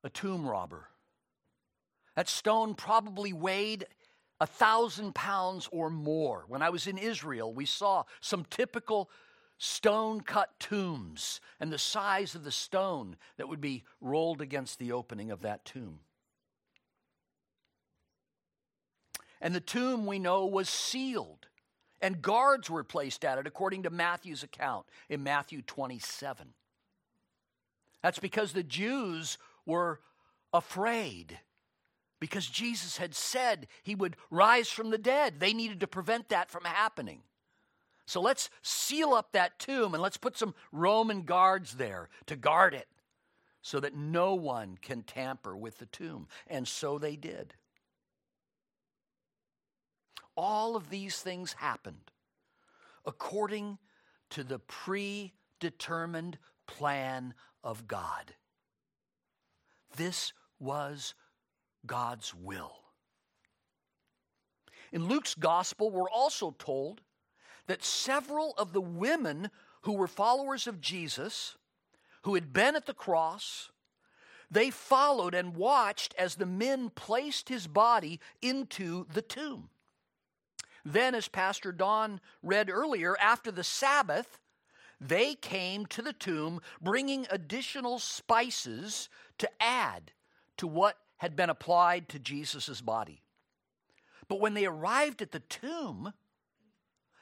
a 0.04 0.10
tomb 0.10 0.46
robber. 0.46 0.88
That 2.16 2.28
stone 2.28 2.74
probably 2.74 3.32
weighed 3.32 3.86
a 4.40 4.46
thousand 4.46 5.14
pounds 5.14 5.68
or 5.72 5.90
more. 5.90 6.44
When 6.48 6.62
I 6.62 6.70
was 6.70 6.86
in 6.86 6.98
Israel, 6.98 7.52
we 7.52 7.66
saw 7.66 8.04
some 8.20 8.44
typical 8.50 9.10
stone 9.58 10.20
cut 10.20 10.50
tombs 10.60 11.40
and 11.60 11.72
the 11.72 11.78
size 11.78 12.34
of 12.34 12.44
the 12.44 12.52
stone 12.52 13.16
that 13.36 13.48
would 13.48 13.60
be 13.60 13.84
rolled 14.00 14.42
against 14.42 14.78
the 14.78 14.92
opening 14.92 15.30
of 15.30 15.42
that 15.42 15.64
tomb. 15.64 16.00
And 19.40 19.54
the 19.54 19.60
tomb, 19.60 20.06
we 20.06 20.18
know, 20.18 20.46
was 20.46 20.68
sealed, 20.68 21.46
and 22.00 22.22
guards 22.22 22.70
were 22.70 22.84
placed 22.84 23.24
at 23.24 23.38
it, 23.38 23.46
according 23.46 23.82
to 23.82 23.90
Matthew's 23.90 24.42
account 24.42 24.86
in 25.08 25.22
Matthew 25.22 25.62
27. 25.62 26.54
That's 28.02 28.18
because 28.18 28.52
the 28.52 28.62
Jews 28.62 29.38
were 29.64 30.00
afraid 30.52 31.38
because 32.20 32.46
Jesus 32.46 32.96
had 32.96 33.14
said 33.14 33.66
he 33.82 33.94
would 33.94 34.16
rise 34.30 34.68
from 34.68 34.90
the 34.90 34.98
dead. 34.98 35.38
They 35.38 35.52
needed 35.52 35.80
to 35.80 35.86
prevent 35.86 36.28
that 36.30 36.50
from 36.50 36.64
happening. 36.64 37.22
So 38.06 38.20
let's 38.20 38.48
seal 38.62 39.12
up 39.12 39.32
that 39.32 39.58
tomb 39.58 39.92
and 39.92 40.02
let's 40.02 40.16
put 40.16 40.38
some 40.38 40.54
Roman 40.72 41.22
guards 41.22 41.74
there 41.74 42.08
to 42.26 42.36
guard 42.36 42.72
it 42.72 42.88
so 43.60 43.80
that 43.80 43.96
no 43.96 44.34
one 44.34 44.78
can 44.80 45.02
tamper 45.02 45.56
with 45.56 45.78
the 45.78 45.86
tomb. 45.86 46.28
And 46.46 46.68
so 46.68 46.98
they 46.98 47.16
did. 47.16 47.54
All 50.36 50.76
of 50.76 50.90
these 50.90 51.20
things 51.20 51.54
happened 51.54 52.10
according 53.04 53.78
to 54.30 54.42
the 54.42 54.58
predetermined 54.58 56.38
plan 56.66 57.34
of 57.62 57.86
God. 57.86 58.34
This 59.96 60.32
was 60.58 61.14
God's 61.86 62.34
will. 62.34 62.72
In 64.92 65.06
Luke's 65.06 65.34
gospel, 65.34 65.90
we're 65.90 66.10
also 66.10 66.54
told 66.58 67.00
that 67.66 67.84
several 67.84 68.54
of 68.56 68.72
the 68.72 68.80
women 68.80 69.50
who 69.82 69.92
were 69.92 70.06
followers 70.06 70.66
of 70.66 70.80
Jesus, 70.80 71.56
who 72.22 72.34
had 72.34 72.52
been 72.52 72.76
at 72.76 72.86
the 72.86 72.94
cross, 72.94 73.70
they 74.50 74.70
followed 74.70 75.34
and 75.34 75.56
watched 75.56 76.14
as 76.16 76.36
the 76.36 76.46
men 76.46 76.90
placed 76.90 77.48
his 77.48 77.66
body 77.66 78.20
into 78.40 79.06
the 79.12 79.22
tomb. 79.22 79.70
Then, 80.86 81.16
as 81.16 81.26
Pastor 81.26 81.72
Don 81.72 82.20
read 82.44 82.70
earlier, 82.70 83.16
after 83.20 83.50
the 83.50 83.64
Sabbath, 83.64 84.38
they 85.00 85.34
came 85.34 85.84
to 85.86 86.00
the 86.00 86.12
tomb 86.12 86.60
bringing 86.80 87.26
additional 87.28 87.98
spices 87.98 89.08
to 89.38 89.50
add 89.60 90.12
to 90.58 90.68
what 90.68 90.96
had 91.16 91.34
been 91.34 91.50
applied 91.50 92.08
to 92.10 92.20
Jesus' 92.20 92.80
body. 92.80 93.24
But 94.28 94.38
when 94.38 94.54
they 94.54 94.64
arrived 94.64 95.22
at 95.22 95.32
the 95.32 95.40
tomb, 95.40 96.12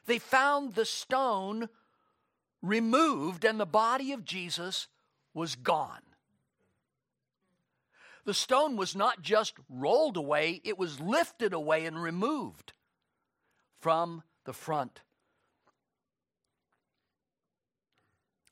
they 0.05 0.19
found 0.19 0.75
the 0.75 0.85
stone 0.85 1.71
removed 2.61 3.47
and 3.47 3.59
the 3.59 3.65
body 3.65 4.13
of 4.13 4.27
Jesus 4.27 4.89
was 5.33 5.55
gone. 5.55 6.03
The 8.27 8.35
stone 8.35 8.77
was 8.77 8.95
not 8.95 9.23
just 9.23 9.55
rolled 9.71 10.19
away, 10.19 10.61
it 10.65 10.79
was 10.79 11.01
lifted 11.01 11.55
away 11.55 11.87
and 11.87 12.03
removed 12.03 12.75
from 13.85 14.23
the 14.47 14.53
front. 14.55 15.03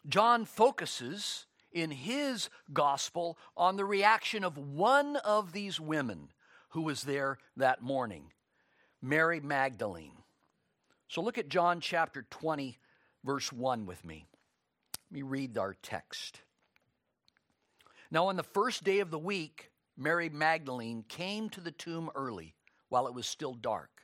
John 0.07 0.45
focuses 0.45 1.47
in 1.73 1.91
his 1.91 2.51
gospel 2.71 3.39
on 3.57 3.77
the 3.77 3.85
reaction 3.87 4.45
of 4.45 4.59
one 4.59 5.17
of 5.17 5.55
these 5.55 5.81
women 5.81 6.29
who 6.73 6.83
was 6.83 7.05
there 7.05 7.39
that 7.57 7.81
morning, 7.81 8.25
Mary 9.01 9.41
Magdalene. 9.41 10.19
So 11.09 11.23
look 11.23 11.39
at 11.39 11.49
John 11.49 11.81
chapter 11.81 12.27
20, 12.29 12.77
verse 13.25 13.51
1 13.51 13.87
with 13.87 14.05
me. 14.05 14.27
Let 15.11 15.17
me 15.17 15.23
read 15.23 15.57
our 15.57 15.77
text. 15.83 16.43
Now, 18.11 18.27
on 18.27 18.37
the 18.37 18.43
first 18.43 18.85
day 18.85 19.01
of 19.01 19.11
the 19.11 19.19
week, 19.19 19.71
Mary 19.97 20.29
Magdalene 20.29 21.07
came 21.09 21.49
to 21.49 21.63
the 21.63 21.71
tomb 21.71 22.11
early 22.15 22.55
while 22.91 23.07
it 23.07 23.15
was 23.15 23.27
still 23.27 23.55
dark 23.55 24.02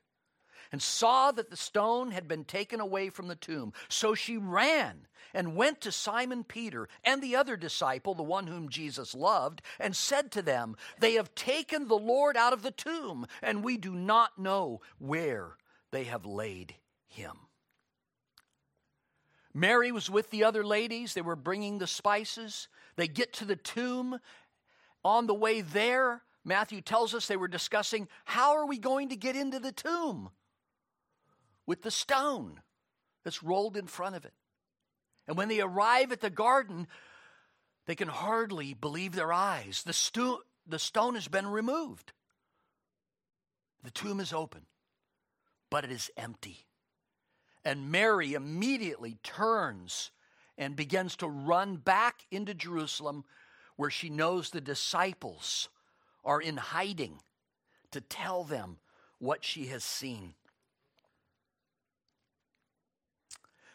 and 0.73 0.83
saw 0.83 1.31
that 1.33 1.51
the 1.51 1.57
stone 1.57 2.11
had 2.11 2.29
been 2.29 2.45
taken 2.45 2.81
away 2.81 3.11
from 3.11 3.29
the 3.29 3.37
tomb. 3.37 3.73
So 3.89 4.15
she 4.15 4.37
ran 4.37 5.07
and 5.35 5.57
went 5.57 5.81
to 5.83 5.93
Simon 5.93 6.45
Peter 6.45 6.89
and 7.05 7.23
the 7.23 7.37
other 7.37 7.57
disciple, 7.57 8.15
the 8.15 8.23
one 8.23 8.47
whom 8.47 8.69
Jesus 8.69 9.15
loved, 9.15 9.63
and 9.79 9.95
said 9.95 10.31
to 10.33 10.43
them, 10.43 10.77
They 11.01 11.15
have 11.15 11.35
taken 11.35 11.89
the 11.89 11.99
Lord 11.99 12.37
out 12.37 12.53
of 12.53 12.63
the 12.63 12.71
tomb, 12.71 13.27
and 13.43 13.63
we 13.63 13.77
do 13.77 13.95
not 13.95 14.39
know 14.39 14.81
where 14.99 15.57
they 15.91 16.05
have 16.05 16.25
laid 16.27 16.75
him. 17.07 17.37
Mary 19.55 19.91
was 19.91 20.11
with 20.11 20.31
the 20.31 20.45
other 20.45 20.65
ladies. 20.65 21.15
They 21.15 21.23
were 21.23 21.37
bringing 21.37 21.79
the 21.79 21.87
spices. 21.87 22.69
They 22.97 23.09
get 23.09 23.33
to 23.35 23.45
the 23.45 23.57
tomb. 23.57 24.21
On 25.05 25.27
the 25.27 25.35
way 25.35 25.63
there, 25.63 26.23
Matthew 26.45 26.81
tells 26.81 27.15
us 27.15 27.27
they 27.27 27.37
were 27.37 27.49
discussing 27.49 28.09
how 28.25 28.57
are 28.57 28.67
we 28.67 28.79
going 28.79 29.09
to 29.09 29.17
get 29.17 29.37
into 29.37 29.59
the 29.59 29.73
tomb? 29.73 30.31
With 31.69 31.83
the 31.83 31.91
stone 31.91 32.59
that's 33.25 33.43
rolled 33.43 33.77
in 33.77 33.87
front 33.87 34.17
of 34.17 34.25
it. 34.25 34.33
And 35.29 35.37
when 35.37 35.49
they 35.49 35.61
arrive 35.61 36.13
at 36.13 36.23
the 36.23 36.31
garden, 36.31 36.89
they 37.87 37.95
can 37.95 38.09
hardly 38.09 38.73
believe 38.73 39.15
their 39.15 39.35
eyes. 39.35 39.83
The, 39.85 39.93
sto- 39.93 40.41
the 40.67 40.79
stone 40.79 41.15
has 41.15 41.29
been 41.29 41.47
removed. 41.47 42.15
The 43.85 43.91
tomb 43.91 44.19
is 44.19 44.33
open, 44.33 44.63
but 45.69 45.85
it 45.85 45.93
is 45.93 46.11
empty. 46.17 46.65
And 47.67 47.93
Mary 47.93 48.33
immediately 48.33 49.19
turns 49.23 50.11
and 50.57 50.75
begins 50.75 51.17
to 51.17 51.29
run 51.29 51.77
back 51.77 52.23
into 52.31 52.55
Jerusalem 52.55 53.25
where 53.77 53.91
she 53.91 54.09
knows 54.09 54.49
the 54.49 54.63
disciples 54.63 55.69
are 56.25 56.41
in 56.41 56.57
hiding 56.57 57.21
to 57.91 58.01
tell 58.01 58.43
them 58.43 58.79
what 59.19 59.45
she 59.45 59.67
has 59.67 59.85
seen. 59.85 60.33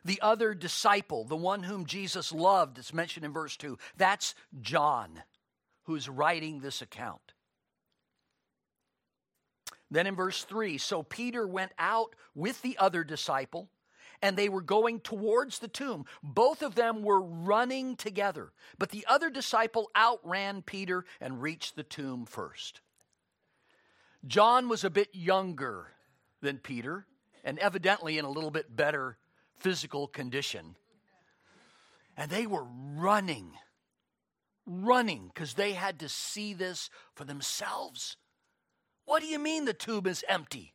The 0.06 0.20
other 0.22 0.54
disciple, 0.54 1.24
the 1.24 1.36
one 1.36 1.64
whom 1.64 1.86
Jesus 1.86 2.32
loved, 2.32 2.78
it's 2.78 2.94
mentioned 2.94 3.26
in 3.26 3.32
verse 3.32 3.56
2, 3.58 3.78
that's 3.98 4.36
John 4.62 5.24
who's 5.84 6.10
writing 6.10 6.60
this 6.60 6.82
account. 6.82 7.34
Then 9.90 10.08
in 10.08 10.16
verse 10.16 10.44
3, 10.44 10.78
so 10.78 11.04
Peter 11.04 11.48
went 11.48 11.72
out 11.78 12.16
with 12.34 12.62
the 12.62 12.78
other 12.80 13.04
disciple, 13.04 13.70
and 14.22 14.36
they 14.36 14.50
were 14.50 14.62
going 14.62 15.00
towards 15.00 15.60
the 15.60 15.68
tomb. 15.68 16.06
Both 16.24 16.64
of 16.64 16.76
them 16.76 17.04
were 17.04 17.22
running 17.22 17.96
together, 17.96 18.52
but 18.80 18.90
the 18.90 19.06
other 19.08 19.30
disciple 19.30 19.92
outran 19.96 20.64
Peter 20.64 21.06
and 21.22 21.42
reached 21.42 21.76
the 21.76 21.84
tomb 21.84 22.26
first. 22.26 22.82
John 24.26 24.68
was 24.68 24.84
a 24.84 24.90
bit 24.90 25.10
younger 25.14 25.92
than 26.42 26.58
Peter, 26.58 27.06
and 27.44 27.60
evidently 27.60 28.18
in 28.18 28.26
a 28.26 28.32
little 28.32 28.52
bit 28.52 28.74
better 28.76 29.18
physical 29.64 30.08
condition. 30.08 30.76
And 32.16 32.30
they 32.30 32.46
were 32.46 32.66
running, 32.96 33.54
running, 34.68 35.32
because 35.34 35.56
they 35.56 35.72
had 35.72 36.00
to 36.02 36.10
see 36.10 36.54
this 36.54 36.90
for 37.16 37.24
themselves. 37.24 38.18
What 39.06 39.22
do 39.22 39.28
you 39.28 39.40
mean 39.40 39.66
the 39.66 39.74
tomb 39.74 40.06
is 40.06 40.24
empty? 40.30 40.74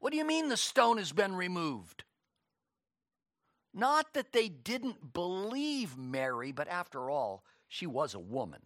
What 0.00 0.10
do 0.10 0.18
you 0.18 0.24
mean 0.24 0.48
the 0.48 0.56
stone 0.56 0.98
has 0.98 1.12
been 1.12 1.36
removed? 1.36 2.02
Not 3.72 4.12
that 4.14 4.32
they 4.32 4.48
didn't 4.48 5.12
believe 5.12 5.96
Mary, 5.96 6.52
but 6.52 6.68
after 6.68 7.08
all, 7.08 7.44
she 7.68 7.86
was 7.86 8.14
a 8.14 8.18
woman. 8.18 8.60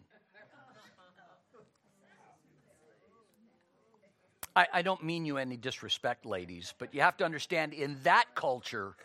I, 4.56 4.66
I, 4.72 4.82
don't 4.82 5.04
mean 5.04 5.26
you 5.26 5.36
any 5.36 5.58
disrespect, 5.58 6.24
ladies, 6.24 6.72
but 6.78 6.94
you 6.94 7.02
have 7.02 7.18
to 7.18 7.24
understand 7.24 7.74
in 7.74 7.98
that 8.04 8.34
culture, 8.34 8.96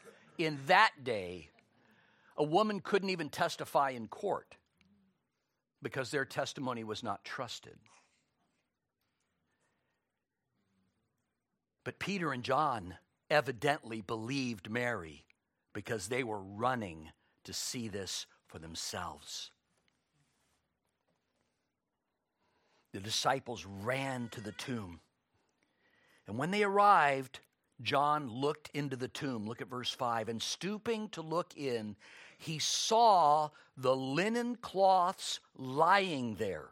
in 0.45 0.59
that 0.67 0.91
day, 1.03 1.49
a 2.37 2.43
woman 2.43 2.79
couldn't 2.79 3.09
even 3.09 3.29
testify 3.29 3.91
in 3.91 4.07
court 4.07 4.55
because 5.81 6.11
their 6.11 6.25
testimony 6.25 6.83
was 6.83 7.03
not 7.03 7.23
trusted. 7.23 7.77
But 11.83 11.99
Peter 11.99 12.31
and 12.31 12.43
John 12.43 12.95
evidently 13.29 14.01
believed 14.01 14.69
Mary 14.69 15.25
because 15.73 16.07
they 16.07 16.23
were 16.23 16.41
running 16.41 17.09
to 17.43 17.53
see 17.53 17.87
this 17.87 18.27
for 18.47 18.59
themselves. 18.59 19.51
The 22.93 22.99
disciples 22.99 23.65
ran 23.65 24.29
to 24.29 24.41
the 24.41 24.51
tomb. 24.51 24.99
And 26.27 26.37
when 26.37 26.51
they 26.51 26.63
arrived, 26.63 27.39
John 27.81 28.29
looked 28.29 28.69
into 28.73 28.95
the 28.95 29.07
tomb. 29.07 29.47
Look 29.47 29.61
at 29.61 29.69
verse 29.69 29.91
5. 29.91 30.29
And 30.29 30.41
stooping 30.41 31.09
to 31.09 31.21
look 31.21 31.55
in, 31.55 31.95
he 32.37 32.59
saw 32.59 33.49
the 33.77 33.95
linen 33.95 34.55
cloths 34.55 35.39
lying 35.55 36.35
there, 36.35 36.69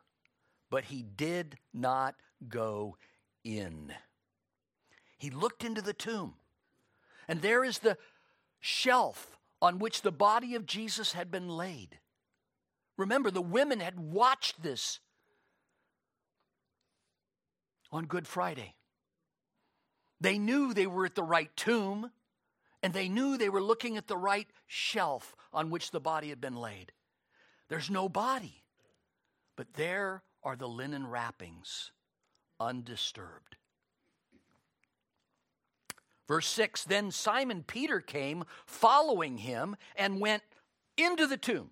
but 0.70 0.86
he 0.86 1.04
did 1.04 1.58
not 1.74 2.16
go 2.48 2.98
in. 3.44 3.94
He 5.18 5.30
looked 5.30 5.64
into 5.64 5.82
the 5.82 5.94
tomb, 5.94 6.36
and 7.28 7.42
there 7.42 7.64
is 7.64 7.80
the 7.80 7.98
shelf 8.60 9.38
on 9.62 9.80
which 9.80 10.02
the 10.02 10.12
body 10.12 10.56
of 10.56 10.66
Jesus 10.66 11.14
had 11.14 11.30
been 11.30 11.50
laid. 11.50 12.00
Remember, 12.98 13.30
the 13.30 13.42
women 13.42 13.80
had 13.80 14.00
watched 14.00 14.62
this 14.62 15.00
on 17.92 18.06
Good 18.06 18.28
Friday. 18.28 18.76
They 20.22 20.38
knew 20.38 20.74
they 20.74 20.88
were 20.88 21.06
at 21.06 21.16
the 21.16 21.24
right 21.24 21.56
tomb, 21.56 22.12
and 22.84 22.94
they 22.94 23.10
knew 23.10 23.38
they 23.38 23.50
were 23.50 23.62
looking 23.62 23.98
at 23.98 24.08
the 24.08 24.18
right 24.18 24.48
shelf 24.68 25.36
on 25.54 25.70
which 25.70 25.92
the 25.92 26.00
body 26.00 26.30
had 26.30 26.42
been 26.42 26.56
laid. 26.56 26.92
There's 27.70 27.90
no 27.90 28.10
body, 28.10 28.64
but 29.56 29.74
there 29.74 30.24
are 30.44 30.56
the 30.56 30.68
linen 30.68 31.08
wrappings, 31.08 31.92
undisturbed. 32.60 33.56
Verse 36.28 36.48
6 36.48 36.84
Then 36.84 37.12
Simon 37.12 37.64
Peter 37.64 38.00
came, 38.00 38.44
following 38.66 39.38
him, 39.38 39.76
and 39.96 40.20
went 40.20 40.44
into 40.98 41.28
the 41.28 41.38
tomb. 41.38 41.72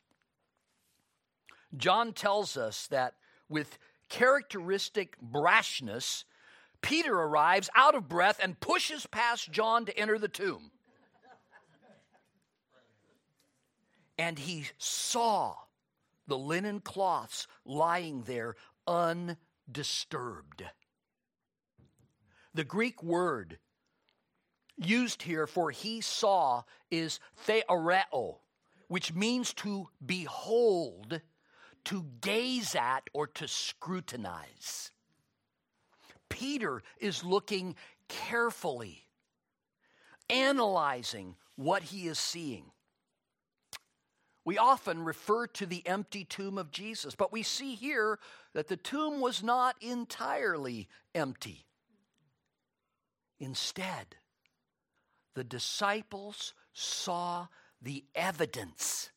John 1.75 2.13
tells 2.13 2.57
us 2.57 2.87
that 2.87 3.15
with 3.49 3.77
characteristic 4.09 5.15
brashness, 5.21 6.25
Peter 6.81 7.13
arrives 7.13 7.69
out 7.75 7.95
of 7.95 8.09
breath 8.09 8.39
and 8.41 8.59
pushes 8.59 9.05
past 9.07 9.51
John 9.51 9.85
to 9.85 9.97
enter 9.97 10.17
the 10.17 10.27
tomb. 10.27 10.71
And 14.17 14.37
he 14.37 14.65
saw 14.77 15.55
the 16.27 16.37
linen 16.37 16.79
cloths 16.81 17.47
lying 17.65 18.23
there 18.23 18.55
undisturbed. 18.87 20.63
The 22.53 22.63
Greek 22.63 23.01
word 23.01 23.59
used 24.77 25.23
here 25.23 25.47
for 25.47 25.71
he 25.71 26.01
saw 26.01 26.63
is 26.89 27.19
theoreo, 27.45 28.39
which 28.87 29.13
means 29.13 29.53
to 29.55 29.87
behold 30.05 31.21
to 31.85 32.05
gaze 32.21 32.75
at 32.75 33.03
or 33.13 33.27
to 33.27 33.47
scrutinize. 33.47 34.91
Peter 36.29 36.81
is 36.99 37.23
looking 37.23 37.75
carefully, 38.07 39.03
analyzing 40.29 41.35
what 41.55 41.83
he 41.83 42.07
is 42.07 42.19
seeing. 42.19 42.65
We 44.43 44.57
often 44.57 45.03
refer 45.03 45.47
to 45.47 45.65
the 45.65 45.85
empty 45.85 46.25
tomb 46.25 46.57
of 46.57 46.71
Jesus, 46.71 47.13
but 47.15 47.31
we 47.31 47.43
see 47.43 47.75
here 47.75 48.17
that 48.53 48.67
the 48.67 48.77
tomb 48.77 49.21
was 49.21 49.43
not 49.43 49.75
entirely 49.81 50.87
empty. 51.13 51.67
Instead, 53.39 54.15
the 55.35 55.43
disciples 55.43 56.53
saw 56.73 57.47
the 57.81 58.03
evidence. 58.15 59.09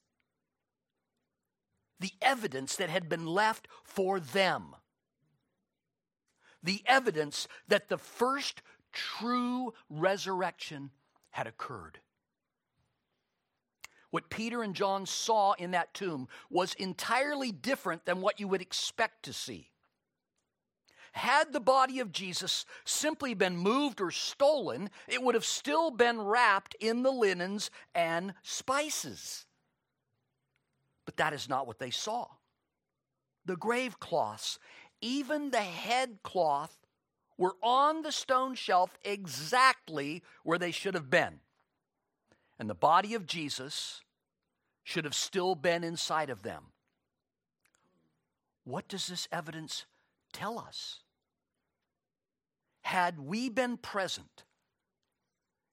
The 2.01 2.13
evidence 2.21 2.77
that 2.77 2.91
had 2.91 3.09
been 3.09 3.27
left 3.27 3.69
for 3.83 4.21
them. 4.21 4.75
The 6.63 6.83
evidence 6.87 7.47
that 7.69 7.89
the 7.89 7.99
first 7.99 8.63
true 8.93 9.75
resurrection 9.91 10.91
had 11.31 11.47
occurred. 11.47 12.01
What 14.11 14.31
Peter 14.31 14.63
and 14.63 14.75
John 14.75 15.07
saw 15.07 15.55
in 15.55 15.73
that 15.73 15.93
tomb 15.93 16.29
was 16.49 16.75
entirely 16.75 17.51
different 17.51 18.05
than 18.05 18.21
what 18.21 18.39
you 18.39 18.47
would 18.47 18.63
expect 18.63 19.25
to 19.25 19.33
see. 19.33 19.71
Had 21.13 21.53
the 21.53 21.61
body 21.61 22.01
of 22.01 22.13
Jesus 22.13 22.65
simply 22.85 23.35
been 23.35 23.57
moved 23.57 24.01
or 24.01 24.11
stolen, 24.11 24.91
it 25.09 25.23
would 25.23 25.35
have 25.35 25.45
still 25.45 25.91
been 25.91 26.21
wrapped 26.21 26.75
in 26.81 27.03
the 27.03 27.11
linens 27.11 27.71
and 27.95 28.35
spices. 28.43 29.47
But 31.05 31.17
that 31.17 31.33
is 31.33 31.49
not 31.49 31.67
what 31.67 31.79
they 31.79 31.90
saw. 31.90 32.27
The 33.45 33.57
grave 33.57 34.01
cloths, 34.01 34.59
even 35.01 35.51
the 35.51 35.59
head 35.59 36.19
cloth, 36.23 36.79
were 37.37 37.57
on 37.62 38.03
the 38.03 38.12
stone 38.12 38.55
shelf 38.55 38.97
exactly 39.05 40.23
where 40.45 40.59
they 40.59 40.71
should 40.71 40.95
have 40.95 41.11
been. 41.11 41.40
And 42.59 42.71
the 42.71 42.75
body 42.75 43.14
of 43.14 43.27
Jesus 43.27 44.03
should 44.83 45.05
have 45.05 45.14
still 45.14 45.55
been 45.55 45.83
inside 45.83 46.31
of 46.31 46.43
them. 46.43 46.64
What 48.64 48.88
does 48.88 49.09
this 49.09 49.29
evidence 49.33 49.85
tell 50.33 50.59
us? 50.59 51.01
Had 52.83 53.19
we 53.19 53.49
been 53.49 53.77
present 53.77 54.45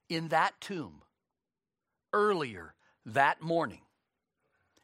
in 0.09 0.29
that 0.29 0.59
tomb 0.59 1.03
earlier 2.13 2.73
that 3.05 3.41
morning, 3.41 3.81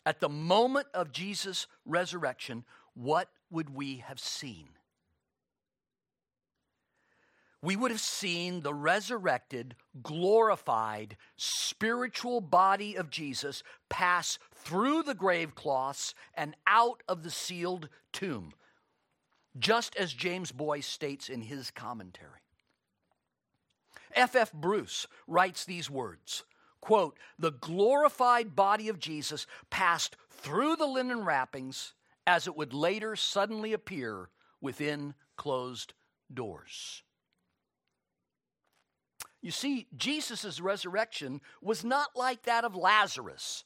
at 0.08 0.20
the 0.20 0.30
moment 0.30 0.88
of 0.94 1.12
Jesus' 1.12 1.68
resurrection, 1.86 2.64
what 2.96 3.30
would 3.52 3.70
we 3.70 3.98
have 3.98 4.20
seen? 4.20 4.70
we 7.62 7.76
would 7.76 7.92
have 7.92 8.00
seen 8.00 8.62
the 8.62 8.74
resurrected, 8.74 9.76
glorified, 10.02 11.18
spiritual 11.38 12.40
body 12.40 12.96
of 12.96 13.10
Jesus 13.10 13.64
pass 13.90 14.38
through 14.54 15.04
the 15.04 15.16
grave 15.16 15.56
cloths 15.56 16.14
and 16.36 16.56
out 16.68 17.02
of 17.08 17.24
the 17.24 17.32
sealed 17.32 17.90
tomb, 18.14 18.54
just 19.58 19.96
as 19.96 20.14
James 20.14 20.52
Boice 20.52 20.86
states 20.86 21.30
in 21.30 21.42
his 21.42 21.72
commentary. 21.72 22.42
F. 24.14 24.36
F. 24.36 24.54
Bruce 24.54 25.08
writes 25.28 25.66
these 25.66 25.90
words 25.90 26.44
quote, 26.82 27.18
The 27.38 27.52
glorified 27.52 28.56
body 28.56 28.90
of 28.90 29.00
Jesus 29.00 29.48
passed 29.70 30.16
through 30.30 30.76
the 30.76 30.86
linen 30.86 31.26
wrappings 31.26 31.94
as 32.26 32.48
it 32.48 32.56
would 32.56 32.74
later 32.74 33.16
suddenly 33.16 33.74
appear 33.74 34.30
within 34.62 35.14
closed 35.38 35.94
doors. 36.34 37.04
You 39.42 39.52
see, 39.52 39.88
Jesus' 39.96 40.60
resurrection 40.60 41.42
was 41.62 41.86
not 41.86 42.16
like 42.16 42.44
that 42.44 42.66
of 42.66 42.76
Lazarus, 42.76 43.64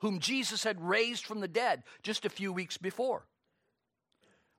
whom 0.00 0.20
Jesus 0.20 0.64
had 0.64 0.80
raised 0.80 1.24
from 1.24 1.40
the 1.40 1.48
dead 1.48 1.84
just 2.02 2.24
a 2.24 2.30
few 2.30 2.52
weeks 2.52 2.76
before. 2.76 3.26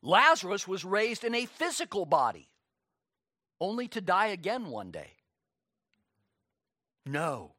Lazarus 0.01 0.67
was 0.67 0.85
raised 0.85 1.23
in 1.23 1.35
a 1.35 1.45
physical 1.45 2.05
body, 2.05 2.49
only 3.59 3.87
to 3.89 4.01
die 4.01 4.27
again 4.27 4.67
one 4.67 4.89
day. 4.89 5.11
No, 7.05 7.53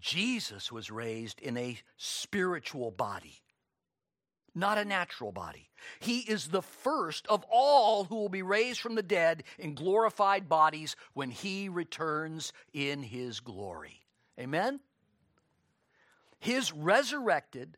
Jesus 0.00 0.70
was 0.70 0.90
raised 0.90 1.40
in 1.40 1.56
a 1.56 1.78
spiritual 1.96 2.90
body 2.90 3.42
not 4.58 4.76
a 4.76 4.84
natural 4.84 5.32
body. 5.32 5.70
He 6.00 6.20
is 6.20 6.48
the 6.48 6.62
first 6.62 7.26
of 7.28 7.44
all 7.50 8.04
who 8.04 8.16
will 8.16 8.28
be 8.28 8.42
raised 8.42 8.80
from 8.80 8.96
the 8.96 9.02
dead 9.02 9.44
in 9.58 9.74
glorified 9.74 10.48
bodies 10.48 10.96
when 11.14 11.30
he 11.30 11.68
returns 11.68 12.52
in 12.72 13.02
his 13.02 13.40
glory. 13.40 14.00
Amen? 14.38 14.80
His 16.40 16.72
resurrected, 16.72 17.76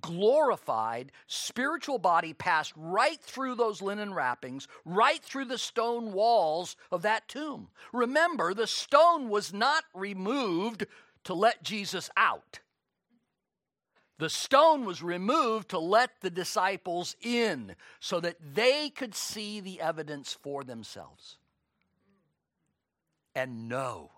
glorified 0.00 1.12
spiritual 1.26 1.98
body 1.98 2.32
passed 2.32 2.72
right 2.76 3.20
through 3.20 3.54
those 3.54 3.82
linen 3.82 4.12
wrappings, 4.12 4.68
right 4.84 5.22
through 5.22 5.46
the 5.46 5.58
stone 5.58 6.12
walls 6.12 6.76
of 6.90 7.02
that 7.02 7.28
tomb. 7.28 7.68
Remember, 7.92 8.52
the 8.52 8.66
stone 8.66 9.28
was 9.28 9.52
not 9.52 9.84
removed 9.94 10.86
to 11.26 11.34
let 11.34 11.62
Jesus 11.62 12.10
out. 12.16 12.60
The 14.18 14.30
stone 14.30 14.84
was 14.84 15.02
removed 15.02 15.70
to 15.70 15.78
let 15.78 16.10
the 16.20 16.30
disciples 16.30 17.14
in 17.20 17.76
so 18.00 18.18
that 18.20 18.36
they 18.54 18.88
could 18.88 19.14
see 19.14 19.60
the 19.60 19.80
evidence 19.80 20.32
for 20.32 20.64
themselves 20.64 21.36
and 23.34 23.68
know 23.68 24.10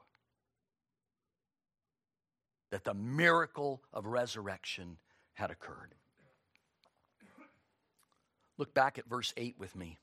that 2.71 2.85
the 2.85 2.95
miracle 2.95 3.83
of 3.93 4.07
resurrection 4.07 4.99
had 5.33 5.51
occurred. 5.51 5.95
Look 8.59 8.75
back 8.75 8.99
at 8.99 9.09
verse 9.09 9.33
8 9.37 9.57
with 9.59 9.75
me. 9.75 9.99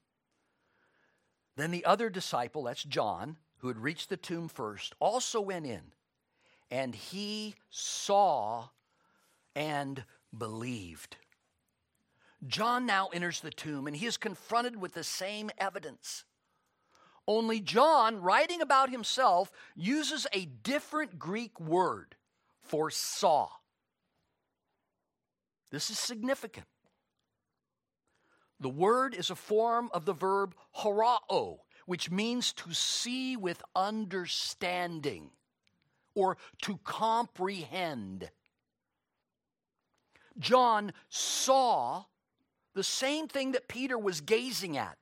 Then 1.56 1.72
the 1.72 1.86
other 1.86 2.10
disciple, 2.10 2.63
that's 2.63 2.84
John, 2.84 3.38
who 3.60 3.68
had 3.70 3.78
reached 3.78 4.10
the 4.10 4.18
tomb 4.18 4.50
first, 4.50 4.96
also 5.00 5.39
went 5.39 5.65
in, 5.65 5.94
and 6.71 6.95
he 6.95 7.56
saw 7.69 8.69
and 9.56 10.04
believed. 10.38 11.17
John 12.45 12.86
now 12.86 13.10
enters 13.13 13.39
the 13.39 13.51
tomb 13.51 13.88
and 13.88 13.95
he 13.95 14.06
is 14.06 14.17
confronted 14.17 14.80
with 14.80 14.93
the 14.93 15.04
same 15.04 15.49
evidence. 15.58 16.25
Only 17.28 17.60
John, 17.60 18.21
writing 18.21 18.62
about 18.62 18.89
himself, 18.89 19.51
uses 19.75 20.28
a 20.32 20.45
different 20.45 21.17
Greek 21.17 21.60
word 21.60 22.15
for 22.62 22.91
saw. 22.91 23.49
This 25.71 25.89
is 25.89 25.97
significant. 25.97 26.67
The 28.60 28.69
word 28.69 29.13
is 29.15 29.30
a 29.30 29.36
form 29.36 29.89
of 29.93 30.06
the 30.06 30.13
verb 30.13 30.56
horao, 30.80 31.60
which 31.86 32.12
means 32.12 32.54
to 32.54 32.73
see 32.73 33.36
with 33.36 33.62
understanding 33.75 35.32
or 36.15 36.38
to 36.63 36.80
comprehend. 36.84 38.30
John 40.39 40.91
saw 41.10 42.06
the 42.73 42.84
same 42.84 43.28
thing 43.28 43.54
that 43.54 43.67
Peter 43.67 43.97
was 43.97 44.21
gazing 44.21 44.78
at. 44.78 44.97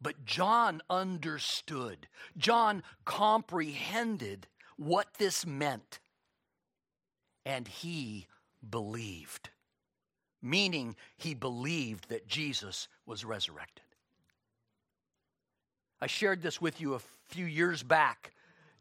But 0.00 0.24
John 0.24 0.80
understood. 0.88 2.06
John 2.36 2.84
comprehended 3.04 4.46
what 4.76 5.08
this 5.18 5.44
meant. 5.44 5.98
And 7.44 7.66
he 7.66 8.26
believed, 8.68 9.50
meaning 10.40 10.94
he 11.16 11.34
believed 11.34 12.10
that 12.10 12.28
Jesus 12.28 12.86
was 13.06 13.24
resurrected. 13.24 13.84
I 16.00 16.06
shared 16.06 16.42
this 16.42 16.60
with 16.60 16.80
you 16.80 16.94
a 16.94 17.00
few 17.26 17.46
years 17.46 17.82
back. 17.82 18.32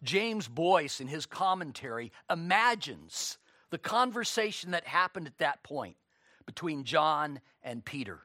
James 0.04 0.48
Boice, 0.48 1.02
in 1.02 1.08
his 1.08 1.26
commentary, 1.26 2.12
imagines 2.30 3.38
the 3.70 3.78
conversation 3.78 4.72
that 4.72 4.86
happened 4.86 5.28
at 5.28 5.38
that 5.40 5.64
point 5.64 5.98
between 6.46 6.84
John 6.84 7.42
and 7.64 7.84
Peter. 7.84 8.20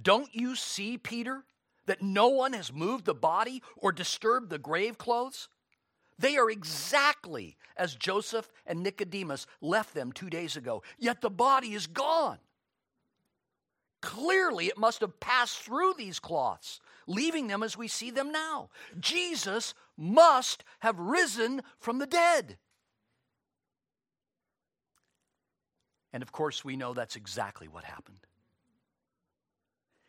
Don't 0.00 0.32
you 0.34 0.54
see, 0.54 0.98
Peter, 0.98 1.44
that 1.86 2.02
no 2.02 2.28
one 2.28 2.52
has 2.52 2.72
moved 2.72 3.04
the 3.04 3.14
body 3.14 3.62
or 3.76 3.90
disturbed 3.92 4.50
the 4.50 4.58
grave 4.58 4.98
clothes? 4.98 5.48
They 6.18 6.36
are 6.36 6.50
exactly 6.50 7.56
as 7.76 7.94
Joseph 7.94 8.50
and 8.66 8.82
Nicodemus 8.82 9.46
left 9.60 9.94
them 9.94 10.12
two 10.12 10.28
days 10.28 10.56
ago, 10.56 10.82
yet 10.98 11.20
the 11.20 11.30
body 11.30 11.74
is 11.74 11.86
gone. 11.86 12.38
Clearly, 14.00 14.66
it 14.66 14.78
must 14.78 15.00
have 15.00 15.18
passed 15.18 15.58
through 15.58 15.94
these 15.96 16.20
cloths, 16.20 16.80
leaving 17.08 17.48
them 17.48 17.62
as 17.62 17.76
we 17.76 17.88
see 17.88 18.10
them 18.10 18.30
now. 18.30 18.68
Jesus 19.00 19.74
must 19.96 20.62
have 20.80 20.98
risen 20.98 21.62
from 21.80 21.98
the 21.98 22.06
dead. 22.06 22.58
And 26.12 26.22
of 26.22 26.30
course, 26.32 26.64
we 26.64 26.76
know 26.76 26.94
that's 26.94 27.16
exactly 27.16 27.66
what 27.66 27.84
happened. 27.84 28.20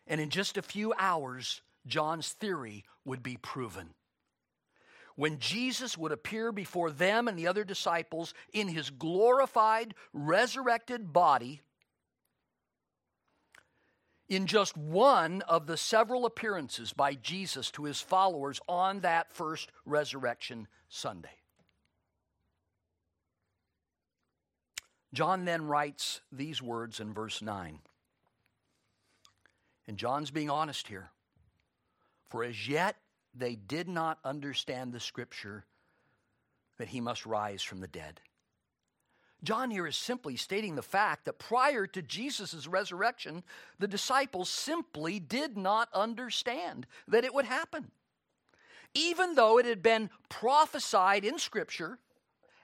And 0.06 0.20
in 0.20 0.30
just 0.30 0.56
a 0.56 0.62
few 0.62 0.92
hours, 0.98 1.62
John's 1.86 2.32
theory 2.32 2.84
would 3.04 3.22
be 3.22 3.36
proven. 3.36 3.94
When 5.16 5.38
Jesus 5.38 5.98
would 5.98 6.12
appear 6.12 6.52
before 6.52 6.90
them 6.90 7.28
and 7.28 7.38
the 7.38 7.46
other 7.46 7.64
disciples 7.64 8.32
in 8.52 8.68
his 8.68 8.90
glorified, 8.90 9.94
resurrected 10.12 11.12
body, 11.12 11.60
in 14.30 14.46
just 14.46 14.76
one 14.76 15.42
of 15.42 15.66
the 15.66 15.76
several 15.76 16.24
appearances 16.24 16.92
by 16.92 17.14
Jesus 17.14 17.70
to 17.72 17.84
his 17.84 18.00
followers 18.00 18.60
on 18.68 19.00
that 19.00 19.32
first 19.34 19.72
resurrection 19.84 20.68
Sunday. 20.88 21.28
John 25.12 25.44
then 25.44 25.66
writes 25.66 26.20
these 26.30 26.62
words 26.62 27.00
in 27.00 27.12
verse 27.12 27.42
9. 27.42 27.80
And 29.88 29.96
John's 29.98 30.30
being 30.30 30.48
honest 30.48 30.86
here. 30.86 31.10
For 32.28 32.44
as 32.44 32.68
yet 32.68 32.94
they 33.34 33.56
did 33.56 33.88
not 33.88 34.20
understand 34.24 34.92
the 34.92 35.00
scripture 35.00 35.64
that 36.78 36.88
he 36.88 37.00
must 37.00 37.26
rise 37.26 37.62
from 37.62 37.80
the 37.80 37.88
dead. 37.88 38.20
John 39.42 39.70
here 39.70 39.86
is 39.86 39.96
simply 39.96 40.36
stating 40.36 40.74
the 40.74 40.82
fact 40.82 41.24
that 41.24 41.38
prior 41.38 41.86
to 41.86 42.02
Jesus' 42.02 42.66
resurrection, 42.66 43.42
the 43.78 43.88
disciples 43.88 44.50
simply 44.50 45.18
did 45.18 45.56
not 45.56 45.88
understand 45.94 46.86
that 47.08 47.24
it 47.24 47.32
would 47.32 47.46
happen. 47.46 47.90
Even 48.94 49.34
though 49.34 49.58
it 49.58 49.66
had 49.66 49.82
been 49.82 50.10
prophesied 50.28 51.24
in 51.24 51.38
Scripture, 51.38 51.98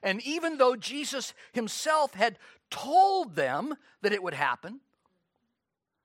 and 0.03 0.21
even 0.23 0.57
though 0.57 0.75
Jesus 0.75 1.33
himself 1.51 2.13
had 2.13 2.37
told 2.69 3.35
them 3.35 3.75
that 4.01 4.13
it 4.13 4.21
would 4.21 4.33
happen, 4.33 4.81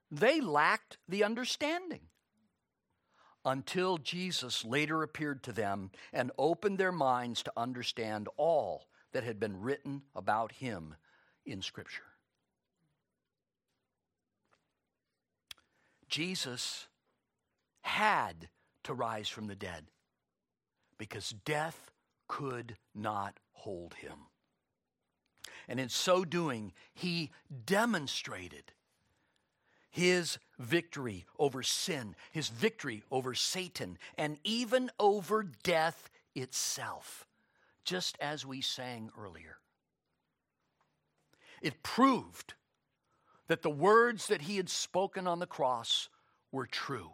they 0.09 0.41
lacked 0.41 0.97
the 1.07 1.23
understanding 1.23 2.01
until 3.45 3.97
Jesus 3.97 4.63
later 4.63 5.03
appeared 5.03 5.43
to 5.43 5.51
them 5.51 5.91
and 6.13 6.31
opened 6.37 6.77
their 6.77 6.91
minds 6.91 7.43
to 7.43 7.53
understand 7.57 8.27
all 8.37 8.87
that 9.13 9.23
had 9.23 9.39
been 9.39 9.61
written 9.61 10.01
about 10.15 10.51
him 10.51 10.95
in 11.45 11.61
Scripture. 11.61 12.03
Jesus 16.07 16.87
had 17.81 18.49
to 18.83 18.93
rise 18.93 19.29
from 19.29 19.47
the 19.47 19.55
dead 19.55 19.85
because 20.97 21.29
death 21.45 21.91
could 22.27 22.77
not 22.93 23.39
hold 23.51 23.95
him. 23.95 24.17
And 25.67 25.79
in 25.79 25.89
so 25.89 26.25
doing, 26.25 26.73
he 26.93 27.31
demonstrated 27.65 28.73
his 29.89 30.37
victory 30.59 31.25
over 31.37 31.63
sin, 31.63 32.15
his 32.31 32.49
victory 32.49 33.03
over 33.11 33.33
Satan, 33.33 33.97
and 34.17 34.37
even 34.43 34.89
over 34.99 35.43
death 35.43 36.09
itself 36.35 37.27
just 37.83 38.17
as 38.19 38.45
we 38.45 38.61
sang 38.61 39.09
earlier. 39.17 39.57
It 41.61 41.83
proved 41.83 42.53
that 43.47 43.61
the 43.61 43.69
words 43.69 44.27
that 44.27 44.43
he 44.43 44.57
had 44.57 44.69
spoken 44.69 45.27
on 45.27 45.39
the 45.39 45.45
cross 45.45 46.09
were 46.51 46.65
true 46.65 47.11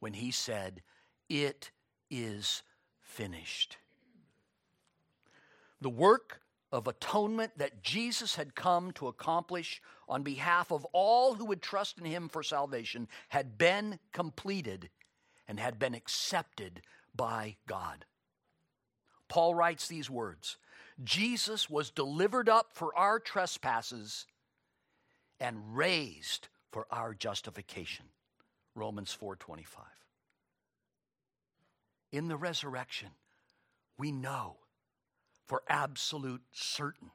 when 0.00 0.14
he 0.14 0.30
said, 0.30 0.82
It 1.28 1.70
is 2.10 2.62
finished. 3.00 3.78
The 5.80 5.90
work 5.90 6.40
of 6.72 6.88
atonement 6.88 7.52
that 7.56 7.82
Jesus 7.82 8.34
had 8.34 8.54
come 8.54 8.90
to 8.92 9.06
accomplish 9.06 9.80
on 10.08 10.22
behalf 10.22 10.72
of 10.72 10.84
all 10.92 11.34
who 11.34 11.44
would 11.44 11.62
trust 11.62 11.98
in 11.98 12.04
him 12.04 12.28
for 12.28 12.42
salvation 12.42 13.06
had 13.28 13.56
been 13.56 13.98
completed 14.12 14.90
and 15.46 15.60
had 15.60 15.78
been 15.78 15.94
accepted 15.94 16.82
by 17.14 17.56
God. 17.68 18.04
Paul 19.34 19.56
writes 19.56 19.88
these 19.88 20.08
words 20.08 20.58
Jesus 21.02 21.68
was 21.68 21.90
delivered 21.90 22.48
up 22.48 22.68
for 22.72 22.96
our 22.96 23.18
trespasses 23.18 24.26
and 25.40 25.76
raised 25.76 26.46
for 26.70 26.86
our 26.88 27.14
justification. 27.14 28.06
Romans 28.76 29.12
4:25. 29.12 29.86
In 32.12 32.28
the 32.28 32.36
resurrection, 32.36 33.10
we 33.98 34.12
know 34.12 34.58
for 35.46 35.64
absolute 35.66 36.44
certain 36.52 37.10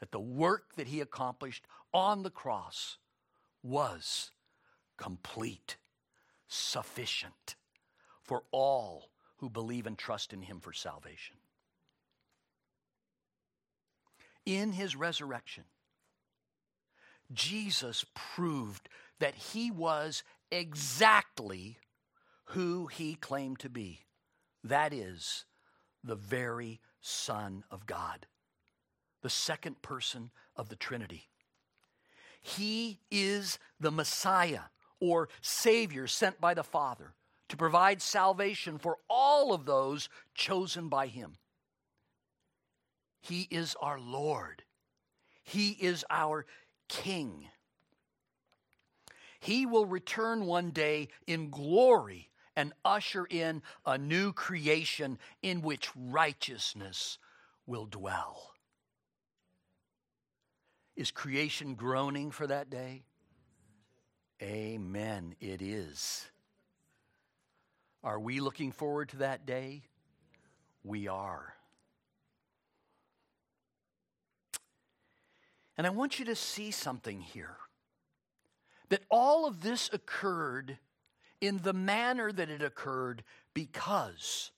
that 0.00 0.10
the 0.10 0.18
work 0.18 0.74
that 0.74 0.88
he 0.88 1.00
accomplished 1.00 1.64
on 1.94 2.24
the 2.24 2.30
cross 2.32 2.98
was 3.62 4.32
complete, 4.96 5.76
sufficient 6.48 7.54
for 8.20 8.42
all 8.50 9.12
who 9.40 9.48
believe 9.48 9.86
and 9.86 9.96
trust 9.96 10.32
in 10.32 10.42
him 10.42 10.60
for 10.60 10.72
salvation. 10.72 11.36
In 14.44 14.72
his 14.72 14.94
resurrection, 14.94 15.64
Jesus 17.32 18.04
proved 18.14 18.88
that 19.18 19.34
he 19.34 19.70
was 19.70 20.22
exactly 20.50 21.78
who 22.46 22.86
he 22.86 23.14
claimed 23.14 23.58
to 23.60 23.70
be. 23.70 24.00
That 24.62 24.92
is, 24.92 25.46
the 26.04 26.16
very 26.16 26.80
Son 27.00 27.64
of 27.70 27.86
God, 27.86 28.26
the 29.22 29.30
second 29.30 29.80
person 29.80 30.30
of 30.56 30.68
the 30.68 30.76
Trinity. 30.76 31.28
He 32.42 33.00
is 33.10 33.58
the 33.78 33.90
Messiah 33.90 34.64
or 35.00 35.28
Savior 35.40 36.06
sent 36.06 36.40
by 36.40 36.52
the 36.52 36.64
Father 36.64 37.14
to 37.50 37.56
provide 37.56 38.00
salvation 38.00 38.78
for 38.78 38.96
all 39.08 39.52
of 39.52 39.66
those 39.66 40.08
chosen 40.34 40.88
by 40.88 41.08
Him. 41.08 41.34
He 43.20 43.48
is 43.50 43.76
our 43.82 44.00
Lord, 44.00 44.62
He 45.42 45.70
is 45.70 46.04
our 46.08 46.46
King. 46.88 47.48
He 49.40 49.64
will 49.64 49.86
return 49.86 50.44
one 50.44 50.70
day 50.70 51.08
in 51.26 51.48
glory 51.50 52.28
and 52.54 52.74
usher 52.84 53.26
in 53.30 53.62
a 53.86 53.96
new 53.96 54.32
creation 54.32 55.18
in 55.42 55.62
which 55.62 55.88
righteousness 55.96 57.18
will 57.66 57.86
dwell. 57.86 58.50
Is 60.94 61.10
creation 61.10 61.74
groaning 61.74 62.30
for 62.30 62.46
that 62.46 62.68
day? 62.68 63.04
Amen. 64.42 65.34
It 65.40 65.62
is. 65.62 66.30
Are 68.02 68.18
we 68.18 68.40
looking 68.40 68.72
forward 68.72 69.10
to 69.10 69.18
that 69.18 69.46
day? 69.46 69.82
We 70.84 71.08
are. 71.08 71.54
And 75.76 75.86
I 75.86 75.90
want 75.90 76.18
you 76.18 76.24
to 76.26 76.34
see 76.34 76.70
something 76.70 77.20
here 77.20 77.56
that 78.90 79.02
all 79.10 79.46
of 79.46 79.62
this 79.62 79.88
occurred 79.92 80.78
in 81.40 81.58
the 81.62 81.72
manner 81.72 82.30
that 82.32 82.50
it 82.50 82.62
occurred 82.62 83.22
because 83.54 84.50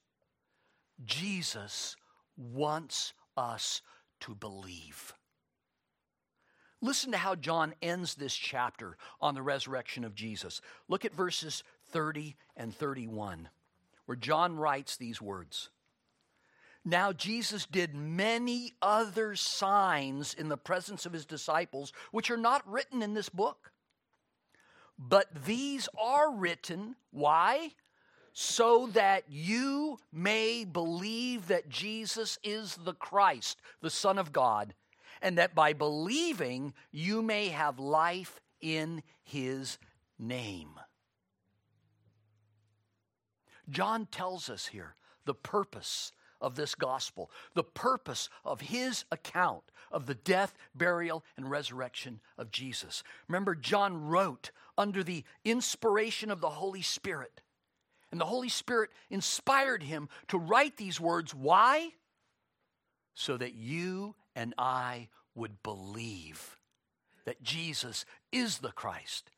Jesus 1.04 1.96
wants 2.36 3.12
us 3.36 3.82
to 4.20 4.34
believe. 4.34 5.14
Listen 6.80 7.12
to 7.12 7.18
how 7.18 7.36
John 7.36 7.74
ends 7.80 8.16
this 8.16 8.34
chapter 8.34 8.96
on 9.20 9.34
the 9.34 9.42
resurrection 9.42 10.04
of 10.04 10.16
Jesus. 10.16 10.60
Look 10.88 11.04
at 11.04 11.14
verses 11.14 11.62
30 11.92 12.36
and 12.56 12.74
31, 12.74 13.48
where 14.06 14.16
John 14.16 14.56
writes 14.56 14.96
these 14.96 15.22
words. 15.22 15.70
Now, 16.84 17.12
Jesus 17.12 17.64
did 17.64 17.94
many 17.94 18.72
other 18.82 19.36
signs 19.36 20.34
in 20.34 20.48
the 20.48 20.56
presence 20.56 21.06
of 21.06 21.12
his 21.12 21.24
disciples, 21.24 21.92
which 22.10 22.30
are 22.30 22.36
not 22.36 22.68
written 22.68 23.02
in 23.02 23.14
this 23.14 23.28
book. 23.28 23.70
But 24.98 25.44
these 25.44 25.88
are 26.00 26.34
written, 26.34 26.96
why? 27.12 27.74
So 28.32 28.88
that 28.94 29.24
you 29.28 29.98
may 30.12 30.64
believe 30.64 31.48
that 31.48 31.68
Jesus 31.68 32.38
is 32.42 32.76
the 32.76 32.94
Christ, 32.94 33.60
the 33.80 33.90
Son 33.90 34.18
of 34.18 34.32
God, 34.32 34.74
and 35.20 35.38
that 35.38 35.54
by 35.54 35.72
believing 35.74 36.74
you 36.90 37.22
may 37.22 37.48
have 37.48 37.78
life 37.78 38.40
in 38.60 39.02
his 39.22 39.78
name. 40.18 40.70
John 43.70 44.06
tells 44.06 44.50
us 44.50 44.66
here 44.66 44.94
the 45.24 45.34
purpose 45.34 46.12
of 46.40 46.56
this 46.56 46.74
gospel, 46.74 47.30
the 47.54 47.62
purpose 47.62 48.28
of 48.44 48.60
his 48.60 49.04
account 49.12 49.62
of 49.90 50.06
the 50.06 50.14
death, 50.14 50.54
burial, 50.74 51.24
and 51.36 51.50
resurrection 51.50 52.20
of 52.36 52.50
Jesus. 52.50 53.02
Remember, 53.28 53.54
John 53.54 54.08
wrote 54.08 54.50
under 54.76 55.04
the 55.04 55.24
inspiration 55.44 56.30
of 56.30 56.40
the 56.40 56.50
Holy 56.50 56.82
Spirit. 56.82 57.40
And 58.10 58.20
the 58.20 58.26
Holy 58.26 58.48
Spirit 58.48 58.90
inspired 59.10 59.82
him 59.82 60.08
to 60.28 60.38
write 60.38 60.76
these 60.76 61.00
words. 61.00 61.34
Why? 61.34 61.90
So 63.14 63.36
that 63.36 63.54
you 63.54 64.14
and 64.34 64.54
I 64.58 65.08
would 65.34 65.62
believe 65.62 66.58
that 67.24 67.42
Jesus 67.42 68.04
is 68.32 68.58
the 68.58 68.72
Christ, 68.72 69.30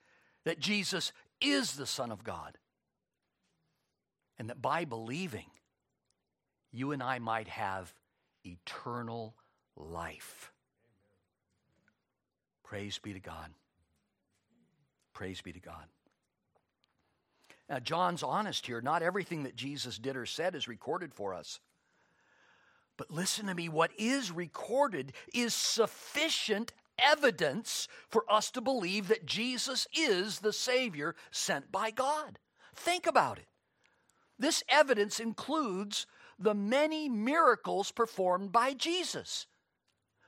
that 0.44 0.58
Jesus 0.58 1.12
is 1.40 1.74
the 1.74 1.86
Son 1.86 2.10
of 2.10 2.24
God, 2.24 2.58
and 4.38 4.50
that 4.50 4.60
by 4.60 4.84
believing, 4.84 5.46
you 6.72 6.92
and 6.92 7.02
I 7.02 7.18
might 7.18 7.48
have 7.48 7.92
eternal 8.44 9.34
life. 9.76 10.52
Praise 12.64 12.98
be 12.98 13.12
to 13.12 13.20
God. 13.20 13.50
Praise 15.12 15.40
be 15.40 15.52
to 15.52 15.60
God. 15.60 15.86
Now, 17.68 17.78
John's 17.78 18.22
honest 18.22 18.66
here. 18.66 18.80
Not 18.80 19.02
everything 19.02 19.44
that 19.44 19.56
Jesus 19.56 19.98
did 19.98 20.16
or 20.16 20.26
said 20.26 20.54
is 20.54 20.68
recorded 20.68 21.14
for 21.14 21.32
us. 21.32 21.60
But 22.96 23.10
listen 23.10 23.46
to 23.46 23.54
me, 23.54 23.68
what 23.68 23.90
is 23.98 24.30
recorded 24.30 25.12
is 25.32 25.54
sufficient 25.54 26.72
evidence 26.98 27.88
for 28.08 28.24
us 28.30 28.50
to 28.52 28.60
believe 28.60 29.08
that 29.08 29.26
Jesus 29.26 29.86
is 29.96 30.40
the 30.40 30.52
Savior 30.52 31.14
sent 31.30 31.72
by 31.72 31.90
God. 31.90 32.38
Think 32.74 33.06
about 33.06 33.38
it. 33.38 33.46
This 34.38 34.62
evidence 34.68 35.20
includes 35.20 36.06
the 36.38 36.54
many 36.54 37.08
miracles 37.08 37.92
performed 37.92 38.50
by 38.52 38.74
Jesus. 38.74 39.46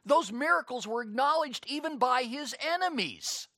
Those 0.05 0.31
miracles 0.31 0.87
were 0.87 1.03
acknowledged 1.03 1.65
even 1.67 1.99
by 1.99 2.23
his 2.23 2.55
enemies. 2.61 3.49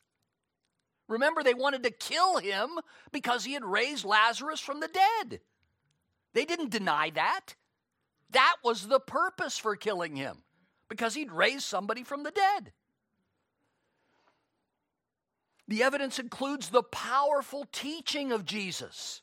Remember, 1.07 1.43
they 1.43 1.55
wanted 1.55 1.83
to 1.83 1.91
kill 1.91 2.39
him 2.39 2.71
because 3.13 3.45
he 3.45 3.53
had 3.53 3.65
raised 3.65 4.05
Lazarus 4.05 4.61
from 4.61 4.81
the 4.81 4.89
dead. 4.89 5.41
They 6.35 6.45
didn't 6.45 6.71
deny 6.71 7.11
that. 7.11 7.55
That 8.31 8.57
was 8.63 8.87
the 8.87 9.01
purpose 9.01 9.57
for 9.59 9.77
killing 9.77 10.17
him, 10.17 10.39
because 10.89 11.15
he'd 11.15 11.33
raised 11.33 11.65
somebody 11.65 12.03
from 12.03 12.23
the 12.23 12.31
dead. 12.31 12.73
The 15.67 15.83
evidence 15.83 16.19
includes 16.19 16.69
the 16.71 16.83
powerful 16.83 17.67
teaching 17.73 18.33
of 18.33 18.45
Jesus. 18.45 19.23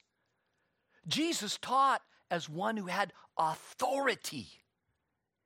Jesus 1.08 1.58
taught 1.62 2.02
as 2.32 2.50
one 2.50 2.78
who 2.78 2.88
had 2.88 3.14
authority, 3.38 4.48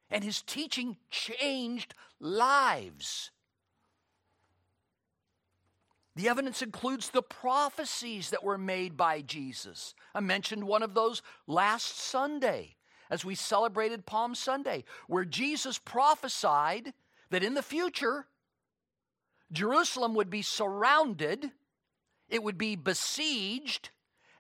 and 0.10 0.24
his 0.24 0.42
teaching 0.42 0.98
changed 1.12 1.94
lives. 2.20 3.32
The 6.16 6.28
evidence 6.30 6.62
includes 6.62 7.10
the 7.10 7.22
prophecies 7.22 8.32
that 8.32 8.44
were 8.44 8.58
made 8.58 8.98
by 8.98 9.22
Jesus. 9.22 9.94
I 10.14 10.20
mentioned 10.20 10.66
one 10.66 10.84
of 10.84 10.94
those 10.94 11.22
last 11.48 11.98
Sunday 11.98 12.76
as 13.10 13.26
we 13.26 13.36
celebrated 13.36 14.06
Palm 14.06 14.36
Sunday, 14.36 14.84
where 15.08 15.26
Jesus 15.26 15.80
prophesied 15.80 16.94
that 17.32 17.44
in 17.44 17.54
the 17.54 17.64
future, 17.64 18.28
Jerusalem 19.52 20.14
would 20.16 20.30
be 20.30 20.42
surrounded, 20.42 21.52
it 22.30 22.44
would 22.44 22.58
be 22.58 22.76
besieged, 22.76 23.90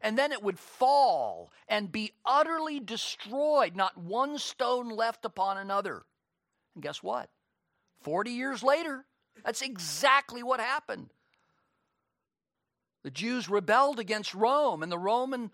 and 0.01 0.17
then 0.17 0.31
it 0.31 0.41
would 0.41 0.59
fall 0.59 1.51
and 1.67 1.91
be 1.91 2.13
utterly 2.25 2.79
destroyed, 2.79 3.75
not 3.75 3.97
one 3.97 4.37
stone 4.37 4.89
left 4.89 5.25
upon 5.25 5.57
another. 5.57 6.03
And 6.75 6.83
guess 6.83 7.03
what? 7.03 7.29
40 8.01 8.31
years 8.31 8.63
later, 8.63 9.05
that's 9.43 9.61
exactly 9.61 10.43
what 10.43 10.59
happened. 10.59 11.09
The 13.03 13.11
Jews 13.11 13.49
rebelled 13.49 13.99
against 13.99 14.33
Rome, 14.33 14.83
and 14.83 14.91
the 14.91 14.97
Roman 14.97 15.51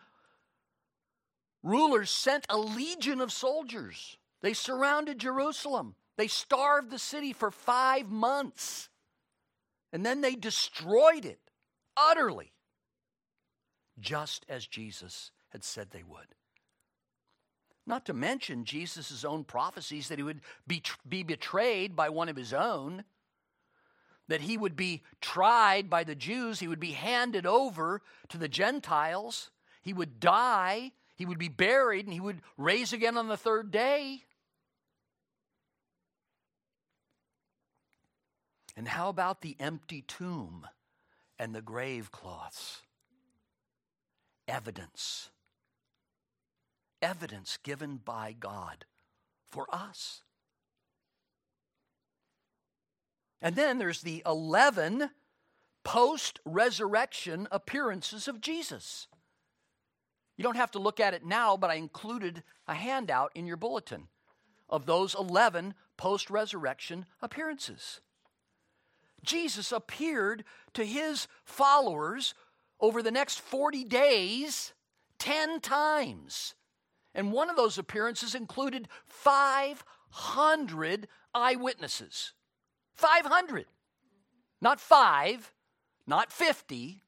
rulers 1.63 2.09
sent 2.09 2.45
a 2.49 2.57
legion 2.57 3.21
of 3.21 3.31
soldiers. 3.31 4.17
They 4.41 4.53
surrounded 4.53 5.19
Jerusalem. 5.19 5.95
They 6.17 6.27
starved 6.27 6.91
the 6.91 6.99
city 6.99 7.33
for 7.33 7.51
five 7.51 8.09
months. 8.09 8.89
And 9.91 10.05
then 10.05 10.21
they 10.21 10.35
destroyed 10.35 11.25
it 11.25 11.39
utterly, 11.97 12.51
just 13.99 14.45
as 14.49 14.67
Jesus 14.67 15.31
had 15.49 15.63
said 15.63 15.91
they 15.91 16.03
would. 16.03 16.27
Not 17.87 18.05
to 18.05 18.13
mention 18.13 18.65
Jesus' 18.65 19.23
own 19.23 19.43
prophecies 19.43 20.07
that 20.07 20.17
he 20.17 20.23
would 20.23 20.41
be, 20.65 20.81
be 21.07 21.23
betrayed 21.23 21.95
by 21.95 22.09
one 22.09 22.29
of 22.29 22.35
his 22.35 22.53
own, 22.53 23.03
that 24.27 24.41
he 24.41 24.57
would 24.57 24.75
be 24.75 25.03
tried 25.21 25.89
by 25.89 26.03
the 26.03 26.15
Jews, 26.15 26.59
he 26.59 26.67
would 26.67 26.79
be 26.79 26.91
handed 26.91 27.45
over 27.45 28.01
to 28.29 28.37
the 28.37 28.47
Gentiles, 28.47 29.51
he 29.81 29.93
would 29.93 30.19
die, 30.19 30.93
he 31.15 31.25
would 31.25 31.37
be 31.37 31.47
buried, 31.47 32.05
and 32.05 32.13
he 32.13 32.19
would 32.19 32.41
raise 32.57 32.91
again 32.91 33.17
on 33.17 33.27
the 33.27 33.37
third 33.37 33.69
day. 33.69 34.23
And 38.75 38.87
how 38.87 39.09
about 39.09 39.41
the 39.41 39.55
empty 39.59 40.01
tomb 40.01 40.67
and 41.39 41.55
the 41.55 41.61
grave 41.61 42.11
cloths? 42.11 42.81
Evidence. 44.47 45.29
Evidence 47.01 47.57
given 47.63 47.97
by 47.97 48.35
God 48.37 48.85
for 49.49 49.67
us. 49.71 50.23
And 53.41 53.55
then 53.55 53.77
there's 53.77 54.01
the 54.01 54.23
11 54.25 55.11
post 55.83 56.39
resurrection 56.45 57.47
appearances 57.51 58.27
of 58.27 58.41
Jesus. 58.41 59.07
You 60.37 60.43
don't 60.43 60.57
have 60.57 60.71
to 60.71 60.79
look 60.79 60.99
at 60.99 61.13
it 61.13 61.25
now, 61.25 61.55
but 61.55 61.69
I 61.69 61.75
included 61.75 62.43
a 62.67 62.73
handout 62.73 63.31
in 63.35 63.45
your 63.45 63.57
bulletin 63.57 64.07
of 64.69 64.85
those 64.85 65.15
11 65.15 65.75
post 65.95 66.29
resurrection 66.29 67.05
appearances. 67.21 68.01
Jesus 69.23 69.71
appeared 69.71 70.43
to 70.73 70.83
his 70.83 71.27
followers 71.43 72.33
over 72.79 73.01
the 73.01 73.11
next 73.11 73.39
40 73.39 73.83
days 73.85 74.73
10 75.19 75.61
times. 75.61 76.55
And 77.13 77.31
one 77.31 77.49
of 77.49 77.55
those 77.55 77.77
appearances 77.77 78.35
included 78.35 78.87
500 79.07 81.07
eyewitnesses. 81.33 82.33
500. 82.93 83.65
Not 84.61 84.79
five, 84.79 85.53
not 86.07 86.31
50. 86.31 87.01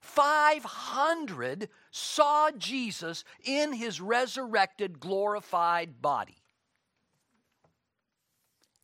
500 0.00 1.68
saw 1.90 2.50
Jesus 2.50 3.24
in 3.42 3.72
his 3.72 4.00
resurrected, 4.00 5.00
glorified 5.00 6.02
body. 6.02 6.36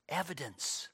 Evidence. 0.09 0.89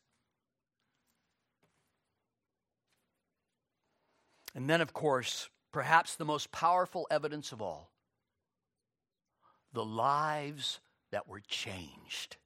And 4.57 4.71
then, 4.71 4.81
of 4.81 4.95
course, 4.95 5.51
perhaps 5.71 6.17
the 6.17 6.25
most 6.25 6.51
powerful 6.51 7.07
evidence 7.11 7.53
of 7.53 7.61
all 7.61 7.93
the 9.75 9.85
lives 9.85 10.81
that 11.11 11.29
were 11.29 11.41
changed. 11.41 12.39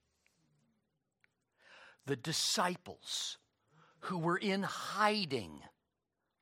The 2.07 2.17
disciples 2.17 3.39
who 4.01 4.19
were 4.19 4.37
in 4.37 4.65
hiding 4.65 5.61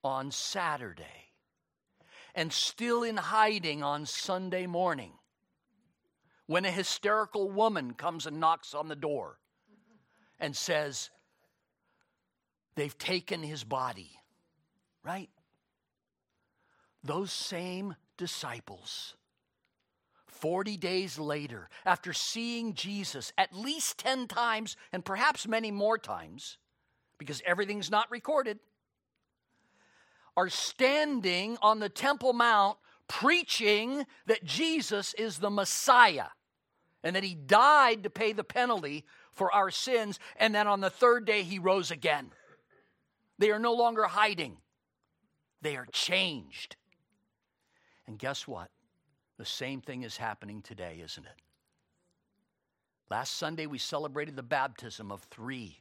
on 0.02 0.31
Saturday 0.31 1.35
and 2.35 2.50
still 2.50 3.02
in 3.02 3.18
hiding 3.18 3.83
on 3.83 4.07
Sunday 4.07 4.66
morning 4.66 5.12
when 6.46 6.64
a 6.64 6.70
hysterical 6.70 7.50
woman 7.50 7.92
comes 7.92 8.24
and 8.24 8.40
knocks 8.40 8.72
on 8.72 8.88
the 8.88 8.96
door 8.96 9.38
and 10.40 10.57
says, 10.57 11.11
They've 12.74 12.96
taken 12.96 13.42
his 13.42 13.64
body, 13.64 14.12
right? 15.04 15.28
Those 17.03 17.33
same 17.33 17.95
disciples, 18.17 19.15
40 20.27 20.77
days 20.77 21.19
later, 21.19 21.69
after 21.85 22.13
seeing 22.13 22.75
Jesus 22.75 23.33
at 23.37 23.55
least 23.55 23.99
10 23.99 24.29
times 24.29 24.77
and 24.93 25.05
perhaps 25.05 25.49
many 25.49 25.71
more 25.71 25.99
times, 25.99 26.59
because 27.19 27.43
everything's 27.45 27.91
not 27.91 28.11
recorded, 28.11 28.59
are 30.37 30.49
standing 30.49 31.59
on 31.63 31.81
the 31.81 31.89
Temple 31.89 32.33
Mount 32.33 32.79
preaching 33.09 34.07
that 34.27 34.45
Jesus 34.45 35.15
is 35.15 35.39
the 35.39 35.51
Messiah 35.51 36.29
and 37.03 37.17
that 37.17 37.25
he 37.25 37.35
died 37.35 38.03
to 38.03 38.11
pay 38.11 38.33
the 38.33 38.45
penalty 38.45 39.05
for 39.33 39.53
our 39.53 39.71
sins, 39.71 40.19
and 40.37 40.55
then 40.55 40.67
on 40.67 40.81
the 40.81 40.91
third 40.91 41.25
day 41.25 41.42
he 41.42 41.59
rose 41.59 41.90
again. 41.90 42.31
They 43.38 43.51
are 43.51 43.59
no 43.59 43.73
longer 43.73 44.05
hiding, 44.05 44.59
they 45.63 45.77
are 45.77 45.87
changed. 45.92 46.77
And 48.09 48.19
guess 48.19 48.48
what? 48.48 48.71
The 49.37 49.44
same 49.44 49.81
thing 49.81 50.02
is 50.02 50.17
happening 50.17 50.63
today, 50.63 51.00
isn't 51.04 51.25
it? 51.25 51.42
Last 53.11 53.37
Sunday, 53.37 53.67
we 53.67 53.79
celebrated 53.79 54.35
the 54.35 54.42
baptism 54.42 55.13
of 55.13 55.23
three 55.25 55.79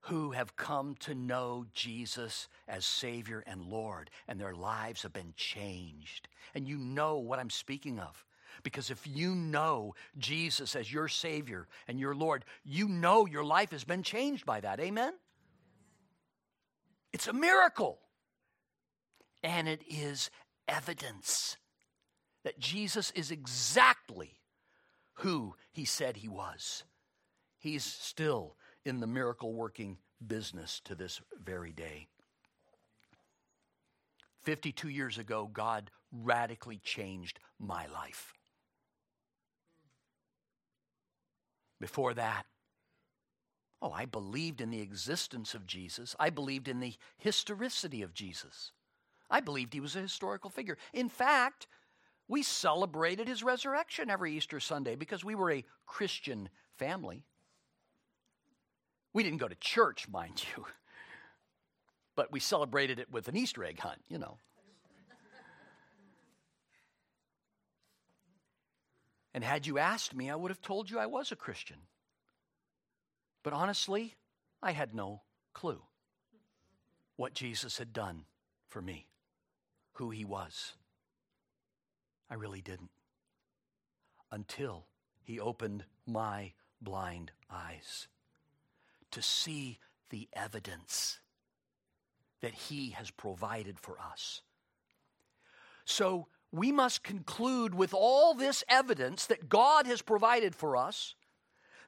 who 0.00 0.30
have 0.30 0.56
come 0.56 0.94
to 1.00 1.14
know 1.14 1.66
Jesus 1.72 2.48
as 2.68 2.86
Savior 2.86 3.42
and 3.46 3.64
Lord, 3.64 4.10
and 4.28 4.40
their 4.40 4.54
lives 4.54 5.02
have 5.02 5.12
been 5.12 5.34
changed. 5.36 6.28
And 6.54 6.66
you 6.66 6.78
know 6.78 7.18
what 7.18 7.38
I'm 7.38 7.50
speaking 7.50 7.98
of. 7.98 8.24
Because 8.62 8.90
if 8.90 9.06
you 9.06 9.34
know 9.34 9.94
Jesus 10.16 10.74
as 10.74 10.92
your 10.92 11.08
Savior 11.08 11.68
and 11.88 12.00
your 12.00 12.14
Lord, 12.14 12.44
you 12.64 12.88
know 12.88 13.26
your 13.26 13.44
life 13.44 13.72
has 13.72 13.84
been 13.84 14.02
changed 14.02 14.46
by 14.46 14.60
that. 14.60 14.80
Amen? 14.80 15.12
It's 17.12 17.28
a 17.28 17.32
miracle. 17.32 17.98
And 19.42 19.68
it 19.68 19.82
is 19.88 20.30
evidence 20.68 21.56
that 22.44 22.58
Jesus 22.58 23.10
is 23.12 23.30
exactly 23.30 24.40
who 25.14 25.54
he 25.72 25.84
said 25.84 26.16
he 26.16 26.28
was. 26.28 26.84
He's 27.58 27.84
still 27.84 28.56
in 28.84 29.00
the 29.00 29.06
miracle 29.06 29.52
working 29.52 29.98
business 30.24 30.80
to 30.84 30.94
this 30.94 31.20
very 31.42 31.72
day. 31.72 32.08
52 34.44 34.88
years 34.88 35.18
ago, 35.18 35.50
God 35.52 35.90
radically 36.12 36.78
changed 36.78 37.40
my 37.58 37.86
life. 37.88 38.32
Before 41.80 42.14
that, 42.14 42.44
oh, 43.82 43.90
I 43.90 44.06
believed 44.06 44.60
in 44.60 44.70
the 44.70 44.80
existence 44.80 45.54
of 45.54 45.66
Jesus. 45.66 46.14
I 46.18 46.30
believed 46.30 46.68
in 46.68 46.80
the 46.80 46.94
historicity 47.18 48.02
of 48.02 48.14
Jesus. 48.14 48.72
I 49.30 49.40
believed 49.40 49.74
he 49.74 49.80
was 49.80 49.96
a 49.96 50.00
historical 50.00 50.50
figure. 50.50 50.78
In 50.92 51.08
fact, 51.08 51.66
we 52.28 52.42
celebrated 52.42 53.28
his 53.28 53.42
resurrection 53.42 54.10
every 54.10 54.36
Easter 54.36 54.60
Sunday 54.60 54.96
because 54.96 55.24
we 55.24 55.34
were 55.34 55.52
a 55.52 55.64
Christian 55.86 56.48
family. 56.76 57.24
We 59.12 59.22
didn't 59.22 59.38
go 59.38 59.48
to 59.48 59.54
church, 59.56 60.08
mind 60.08 60.44
you, 60.56 60.66
but 62.14 62.32
we 62.32 62.40
celebrated 62.40 62.98
it 62.98 63.10
with 63.10 63.28
an 63.28 63.36
Easter 63.36 63.64
egg 63.64 63.78
hunt, 63.80 64.00
you 64.08 64.18
know. 64.18 64.38
And 69.32 69.44
had 69.44 69.66
you 69.66 69.78
asked 69.78 70.14
me, 70.14 70.30
I 70.30 70.34
would 70.34 70.50
have 70.50 70.62
told 70.62 70.90
you 70.90 70.98
I 70.98 71.04
was 71.04 71.30
a 71.30 71.36
Christian. 71.36 71.76
But 73.42 73.52
honestly, 73.52 74.14
I 74.62 74.72
had 74.72 74.94
no 74.94 75.20
clue 75.52 75.82
what 77.16 77.34
Jesus 77.34 77.76
had 77.76 77.92
done 77.92 78.24
for 78.68 78.80
me, 78.80 79.08
who 79.96 80.10
he 80.10 80.24
was. 80.24 80.74
I 82.30 82.34
really 82.34 82.60
didn't. 82.60 82.90
Until 84.30 84.86
he 85.22 85.40
opened 85.40 85.84
my 86.06 86.52
blind 86.80 87.32
eyes 87.50 88.08
to 89.10 89.22
see 89.22 89.78
the 90.10 90.28
evidence 90.32 91.20
that 92.40 92.52
he 92.52 92.90
has 92.90 93.10
provided 93.10 93.78
for 93.78 93.98
us. 93.98 94.42
So 95.84 96.26
we 96.52 96.72
must 96.72 97.02
conclude 97.02 97.74
with 97.74 97.94
all 97.94 98.34
this 98.34 98.62
evidence 98.68 99.26
that 99.26 99.48
God 99.48 99.86
has 99.86 100.02
provided 100.02 100.54
for 100.54 100.76
us 100.76 101.14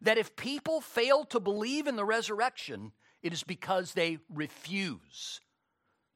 that 0.01 0.19
if 0.19 0.37
people 0.37 0.81
fail 0.81 1.25
to 1.25 1.41
believe 1.41 1.87
in 1.87 1.97
the 1.97 2.05
resurrection, 2.05 2.93
it 3.23 3.33
is 3.33 3.43
because 3.43 3.93
they 3.93 4.19
refuse 4.33 5.41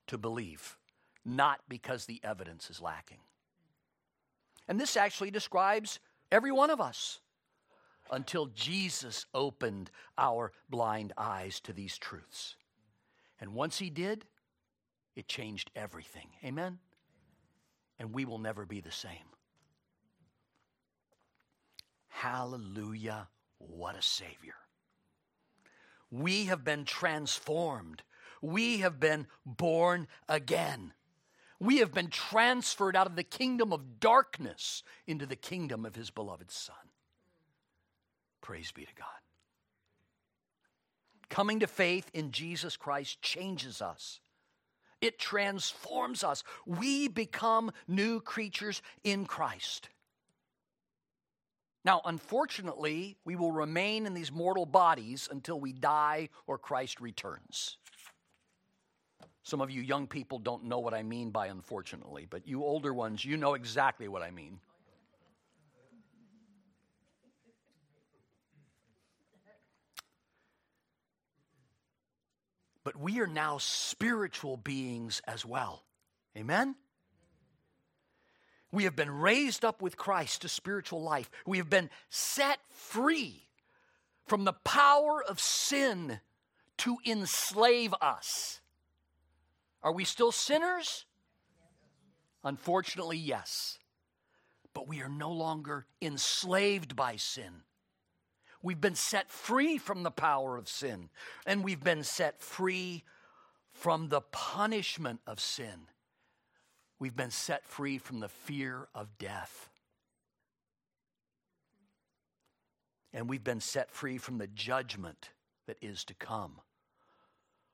to 0.06 0.16
believe, 0.18 0.76
not 1.24 1.60
because 1.68 2.06
the 2.06 2.20
evidence 2.22 2.70
is 2.70 2.80
lacking. 2.80 3.18
And 4.68 4.80
this 4.80 4.96
actually 4.96 5.30
describes 5.30 5.98
every 6.30 6.52
one 6.52 6.70
of 6.70 6.80
us 6.80 7.20
until 8.10 8.46
Jesus 8.46 9.26
opened 9.34 9.90
our 10.18 10.52
blind 10.68 11.12
eyes 11.16 11.60
to 11.60 11.72
these 11.72 11.98
truths. 11.98 12.56
And 13.40 13.54
once 13.54 13.78
he 13.78 13.90
did, 13.90 14.24
it 15.16 15.28
changed 15.28 15.70
everything. 15.74 16.28
Amen? 16.44 16.78
And 17.98 18.14
we 18.14 18.24
will 18.24 18.38
never 18.38 18.64
be 18.66 18.80
the 18.80 18.90
same. 18.92 19.12
Hallelujah. 22.08 23.28
What 23.58 23.96
a 23.96 24.02
Savior. 24.02 24.54
We 26.10 26.44
have 26.46 26.62
been 26.62 26.84
transformed. 26.84 28.02
We 28.40 28.78
have 28.78 29.00
been 29.00 29.26
born 29.44 30.06
again. 30.28 30.92
We 31.62 31.78
have 31.78 31.94
been 31.94 32.08
transferred 32.08 32.96
out 32.96 33.06
of 33.06 33.14
the 33.14 33.22
kingdom 33.22 33.72
of 33.72 34.00
darkness 34.00 34.82
into 35.06 35.26
the 35.26 35.36
kingdom 35.36 35.86
of 35.86 35.94
His 35.94 36.10
beloved 36.10 36.50
Son. 36.50 36.74
Praise 38.40 38.72
be 38.72 38.84
to 38.84 38.94
God. 38.96 39.06
Coming 41.28 41.60
to 41.60 41.68
faith 41.68 42.10
in 42.12 42.32
Jesus 42.32 42.76
Christ 42.76 43.22
changes 43.22 43.80
us. 43.80 44.18
It 45.00 45.20
transforms 45.20 46.24
us. 46.24 46.42
We 46.66 47.06
become 47.06 47.70
new 47.86 48.20
creatures 48.20 48.82
in 49.04 49.24
Christ. 49.24 49.88
Now, 51.84 52.00
unfortunately, 52.04 53.18
we 53.24 53.36
will 53.36 53.52
remain 53.52 54.04
in 54.06 54.14
these 54.14 54.32
mortal 54.32 54.66
bodies 54.66 55.28
until 55.30 55.60
we 55.60 55.72
die 55.72 56.28
or 56.48 56.58
Christ 56.58 57.00
returns. 57.00 57.76
Some 59.42 59.60
of 59.60 59.70
you 59.70 59.82
young 59.82 60.06
people 60.06 60.38
don't 60.38 60.64
know 60.64 60.78
what 60.78 60.94
I 60.94 61.02
mean 61.02 61.30
by 61.30 61.48
unfortunately, 61.48 62.26
but 62.28 62.46
you 62.46 62.62
older 62.62 62.94
ones, 62.94 63.24
you 63.24 63.36
know 63.36 63.54
exactly 63.54 64.08
what 64.08 64.22
I 64.22 64.30
mean. 64.30 64.60
But 72.84 72.96
we 72.98 73.20
are 73.20 73.26
now 73.26 73.58
spiritual 73.58 74.56
beings 74.56 75.22
as 75.26 75.44
well. 75.46 75.84
Amen? 76.36 76.74
We 78.72 78.84
have 78.84 78.96
been 78.96 79.10
raised 79.10 79.64
up 79.64 79.82
with 79.82 79.96
Christ 79.96 80.42
to 80.42 80.48
spiritual 80.48 81.02
life. 81.02 81.30
We 81.46 81.58
have 81.58 81.68
been 81.68 81.90
set 82.08 82.58
free 82.70 83.42
from 84.26 84.44
the 84.44 84.54
power 84.54 85.22
of 85.22 85.38
sin 85.38 86.20
to 86.78 86.96
enslave 87.06 87.94
us. 88.00 88.61
Are 89.82 89.92
we 89.92 90.04
still 90.04 90.32
sinners? 90.32 91.06
Unfortunately, 92.44 93.16
yes. 93.16 93.78
But 94.74 94.88
we 94.88 95.00
are 95.02 95.08
no 95.08 95.30
longer 95.30 95.86
enslaved 96.00 96.96
by 96.96 97.16
sin. 97.16 97.62
We've 98.62 98.80
been 98.80 98.94
set 98.94 99.30
free 99.30 99.76
from 99.76 100.04
the 100.04 100.10
power 100.10 100.56
of 100.56 100.68
sin, 100.68 101.10
and 101.44 101.64
we've 101.64 101.82
been 101.82 102.04
set 102.04 102.40
free 102.40 103.02
from 103.72 104.08
the 104.08 104.20
punishment 104.20 105.20
of 105.26 105.40
sin. 105.40 105.88
We've 107.00 107.16
been 107.16 107.32
set 107.32 107.66
free 107.66 107.98
from 107.98 108.20
the 108.20 108.28
fear 108.28 108.88
of 108.94 109.18
death. 109.18 109.68
And 113.12 113.28
we've 113.28 113.42
been 113.42 113.60
set 113.60 113.90
free 113.90 114.16
from 114.18 114.38
the 114.38 114.46
judgment 114.46 115.30
that 115.66 115.76
is 115.82 116.04
to 116.04 116.14
come 116.14 116.60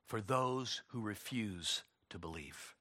for 0.05 0.21
those 0.21 0.81
who 0.87 1.01
refuse 1.01 1.83
to 2.09 2.19
believe. 2.19 2.75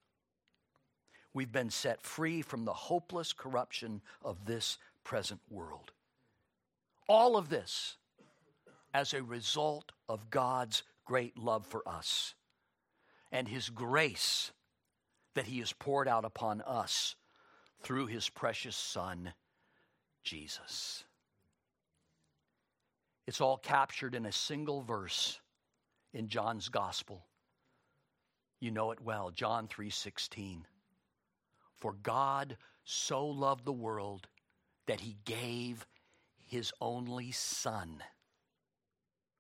We've 1.35 1.53
been 1.53 1.70
set 1.70 2.03
free 2.03 2.43
from 2.43 2.64
the 2.64 2.72
hopeless 2.72 3.33
corruption 3.33 4.01
of 4.22 4.47
this 4.47 4.79
present 5.05 5.41
world. 5.51 5.93
All 7.09 7.37
of 7.37 7.49
this 7.49 7.97
as 8.93 9.14
a 9.14 9.22
result 9.22 9.93
of 10.09 10.31
God's 10.31 10.83
great 11.05 11.39
love 11.39 11.66
for 11.66 11.87
us 11.87 12.35
and 13.31 13.47
His 13.47 13.68
grace 13.68 14.53
that 15.35 15.47
He 15.47 15.61
has 15.61 15.72
poured 15.72 16.09
out 16.09 16.24
upon 16.24 16.61
us 16.62 17.14
through 17.83 18.07
His 18.07 18.29
precious 18.29 18.76
Son, 18.76 19.33
Jesus. 20.24 21.05
It's 23.26 23.41
all 23.41 23.59
captured 23.59 24.14
in 24.14 24.24
a 24.26 24.33
single 24.33 24.83
verse 24.83 25.39
in 26.14 26.29
John's 26.29 26.68
Gospel. 26.68 27.28
You 28.61 28.70
know 28.70 28.90
it 28.90 29.00
well, 29.00 29.30
John 29.30 29.68
3:16. 29.68 30.66
For 31.76 31.92
God 31.92 32.56
so 32.84 33.26
loved 33.26 33.64
the 33.64 33.72
world 33.72 34.28
that 34.86 35.00
he 35.00 35.18
gave 35.24 35.86
his 36.38 36.72
only 36.80 37.30
son 37.30 38.02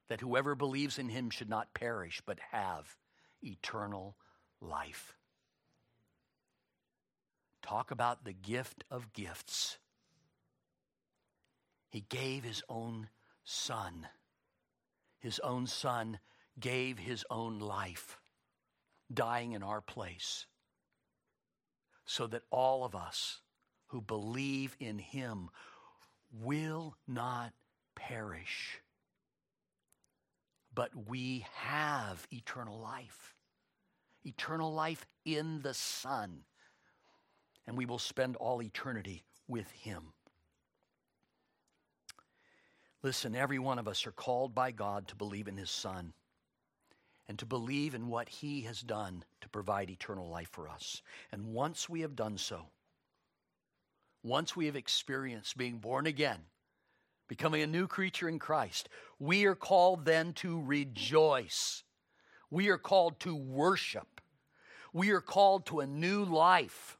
that 0.08 0.20
whoever 0.20 0.54
believes 0.54 0.98
in 0.98 1.08
him 1.08 1.30
should 1.30 1.48
not 1.48 1.74
perish 1.74 2.22
but 2.24 2.38
have 2.50 2.96
eternal 3.42 4.16
life. 4.60 5.16
Talk 7.62 7.90
about 7.90 8.24
the 8.24 8.32
gift 8.32 8.84
of 8.90 9.12
gifts. 9.12 9.78
He 11.90 12.00
gave 12.00 12.44
his 12.44 12.62
own 12.68 13.08
son. 13.44 14.08
His 15.18 15.38
own 15.40 15.66
son 15.66 16.18
gave 16.58 16.98
his 16.98 17.24
own 17.30 17.58
life, 17.58 18.18
dying 19.12 19.52
in 19.52 19.62
our 19.62 19.80
place, 19.80 20.46
so 22.04 22.26
that 22.26 22.42
all 22.50 22.84
of 22.84 22.94
us 22.94 23.40
who 23.88 24.00
believe 24.00 24.76
in 24.80 24.98
him 24.98 25.50
will 26.32 26.96
not 27.06 27.52
perish, 27.94 28.80
but 30.74 30.90
we 31.08 31.46
have 31.54 32.26
eternal 32.30 32.78
life. 32.78 33.34
Eternal 34.24 34.72
life 34.72 35.06
in 35.24 35.62
the 35.62 35.72
Son 35.72 36.44
and 37.68 37.76
we 37.76 37.84
will 37.84 37.98
spend 37.98 38.34
all 38.36 38.62
eternity 38.62 39.24
with 39.46 39.70
Him. 39.70 40.14
Listen, 43.02 43.36
every 43.36 43.58
one 43.58 43.78
of 43.78 43.86
us 43.86 44.06
are 44.06 44.12
called 44.12 44.54
by 44.54 44.70
God 44.70 45.06
to 45.08 45.14
believe 45.14 45.46
in 45.46 45.58
His 45.58 45.70
Son 45.70 46.14
and 47.28 47.38
to 47.38 47.46
believe 47.46 47.94
in 47.94 48.08
what 48.08 48.28
He 48.28 48.62
has 48.62 48.80
done 48.80 49.24
to 49.40 49.48
provide 49.48 49.90
eternal 49.90 50.28
life 50.28 50.48
for 50.50 50.68
us. 50.68 51.02
And 51.30 51.52
once 51.52 51.88
we 51.88 52.00
have 52.00 52.16
done 52.16 52.38
so, 52.38 52.66
once 54.22 54.56
we 54.56 54.66
have 54.66 54.76
experienced 54.76 55.56
being 55.56 55.78
born 55.78 56.06
again, 56.06 56.40
becoming 57.28 57.62
a 57.62 57.66
new 57.66 57.86
creature 57.86 58.28
in 58.28 58.38
Christ, 58.38 58.88
we 59.18 59.44
are 59.44 59.54
called 59.54 60.04
then 60.04 60.32
to 60.34 60.60
rejoice. 60.60 61.84
We 62.50 62.68
are 62.68 62.78
called 62.78 63.20
to 63.20 63.34
worship. 63.36 64.20
We 64.92 65.10
are 65.10 65.20
called 65.20 65.66
to 65.66 65.80
a 65.80 65.86
new 65.86 66.24
life 66.24 66.96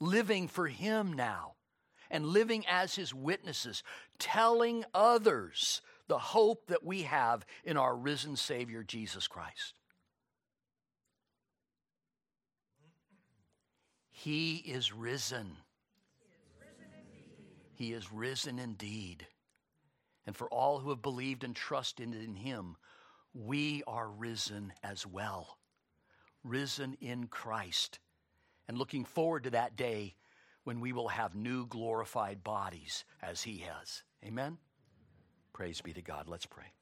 living 0.00 0.48
for 0.48 0.66
Him 0.66 1.12
now 1.12 1.54
and 2.10 2.26
living 2.26 2.66
as 2.66 2.96
His 2.96 3.14
witnesses, 3.14 3.84
telling 4.18 4.84
others 4.92 5.80
the 6.10 6.18
hope 6.18 6.66
that 6.66 6.84
we 6.84 7.02
have 7.02 7.46
in 7.64 7.76
our 7.76 7.94
risen 7.94 8.34
Savior, 8.34 8.82
Jesus 8.82 9.28
Christ. 9.28 9.74
He 14.10 14.56
is 14.56 14.92
risen. 14.92 15.56
He 17.74 17.92
is 17.92 18.12
risen 18.12 18.58
indeed. 18.58 19.24
And 20.26 20.36
for 20.36 20.48
all 20.48 20.80
who 20.80 20.90
have 20.90 21.00
believed 21.00 21.44
and 21.44 21.54
trusted 21.54 22.12
in 22.12 22.34
Him, 22.34 22.76
we 23.32 23.84
are 23.86 24.08
risen 24.10 24.72
as 24.82 25.06
well. 25.06 25.58
Risen 26.42 26.96
in 27.00 27.28
Christ. 27.28 28.00
And 28.66 28.76
looking 28.76 29.04
forward 29.04 29.44
to 29.44 29.50
that 29.50 29.76
day 29.76 30.16
when 30.64 30.80
we 30.80 30.92
will 30.92 31.08
have 31.08 31.36
new 31.36 31.66
glorified 31.66 32.42
bodies 32.42 33.04
as 33.22 33.44
He 33.44 33.58
has. 33.58 34.02
Amen? 34.24 34.58
Praise 35.52 35.80
be 35.80 35.92
to 35.92 36.02
God. 36.02 36.28
Let's 36.28 36.46
pray. 36.46 36.72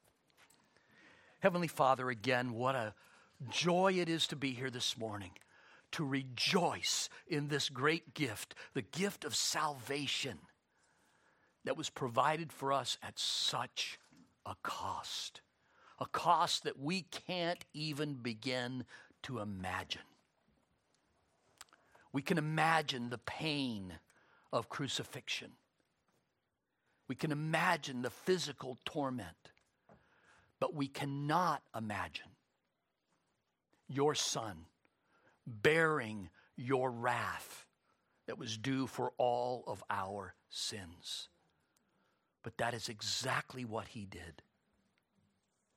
Heavenly 1.41 1.69
Father, 1.69 2.11
again, 2.11 2.55
what 2.55 2.75
a 2.75 2.95
joy 3.51 3.95
it 3.99 4.09
is 4.09 4.27
to 4.29 4.37
be 4.37 4.53
here 4.53 4.71
this 4.71 4.99
morning, 4.99 5.31
to 5.93 6.05
rejoice 6.05 7.09
in 7.29 7.49
this 7.49 7.69
great 7.69 8.15
gift, 8.15 8.55
the 8.75 8.83
gift 8.83 9.25
of 9.25 9.35
salvation 9.35 10.39
that 11.65 11.77
was 11.77 11.91
provided 11.91 12.53
for 12.53 12.73
us 12.73 12.99
at 13.03 13.19
such 13.19 13.99
a 14.47 14.55
cost, 14.63 15.41
a 16.01 16.07
cost 16.07 16.65
that 16.65 16.79
we 16.79 17.03
can't 17.03 17.65
even 17.75 18.15
begin 18.15 18.85
to 19.23 19.39
imagine. 19.39 20.03
We 22.13 22.23
can 22.23 22.39
imagine 22.39 23.11
the 23.11 23.19
pain 23.19 23.95
of 24.53 24.69
crucifixion. 24.69 25.53
We 27.09 27.15
can 27.15 27.33
imagine 27.33 28.03
the 28.03 28.11
physical 28.11 28.79
torment, 28.85 29.53
but 30.61 30.75
we 30.75 30.87
cannot 30.87 31.63
imagine 31.75 32.31
your 33.89 34.15
son 34.15 34.67
bearing 35.47 36.29
your 36.57 36.91
wrath 36.91 37.67
that 38.27 38.39
was 38.39 38.59
due 38.59 38.87
for 38.87 39.13
all 39.17 39.65
of 39.67 39.83
our 39.89 40.35
sins. 40.51 41.29
But 42.43 42.59
that 42.59 42.75
is 42.75 42.91
exactly 42.91 43.65
what 43.65 43.89
he 43.89 44.05
did 44.05 44.43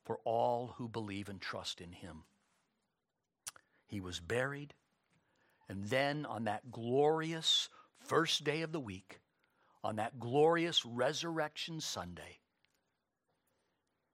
for 0.04 0.20
all 0.26 0.76
who 0.78 0.90
believe 0.90 1.30
and 1.30 1.40
trust 1.40 1.80
in 1.80 1.94
him. 1.94 2.24
He 3.88 4.02
was 4.02 4.20
buried, 4.20 4.74
and 5.70 5.86
then 5.86 6.26
on 6.26 6.44
that 6.44 6.72
glorious 6.72 7.70
first 8.00 8.44
day 8.44 8.62
of 8.64 8.74
the 8.74 8.80
week, 8.80 9.21
on 9.84 9.96
that 9.96 10.20
glorious 10.20 10.86
Resurrection 10.86 11.82
Sunday, 11.82 12.40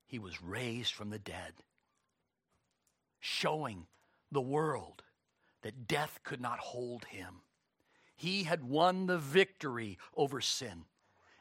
he 0.06 0.20
was 0.20 0.42
raised 0.42 0.94
from 0.94 1.10
the 1.10 1.20
dead, 1.20 1.54
showing 3.20 3.88
the 4.32 4.42
world 4.42 5.04
that 5.62 5.88
death 5.88 6.20
could 6.24 6.40
not 6.40 6.60
hold 6.60 7.06
him. 7.06 7.42
He 8.16 8.44
had 8.44 8.64
won 8.64 9.06
the 9.06 9.18
victory 9.18 9.98
over 10.16 10.40
sin 10.42 10.86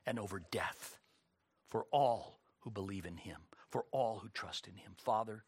and 0.05 0.19
over 0.19 0.43
death 0.51 0.99
for 1.69 1.87
all 1.91 2.41
who 2.61 2.71
believe 2.71 3.07
in 3.07 3.17
him, 3.17 3.43
for 3.71 3.87
all 3.93 4.19
who 4.19 4.29
trust 4.31 4.67
in 4.67 4.77
him. 4.77 4.93
Father, 4.97 5.45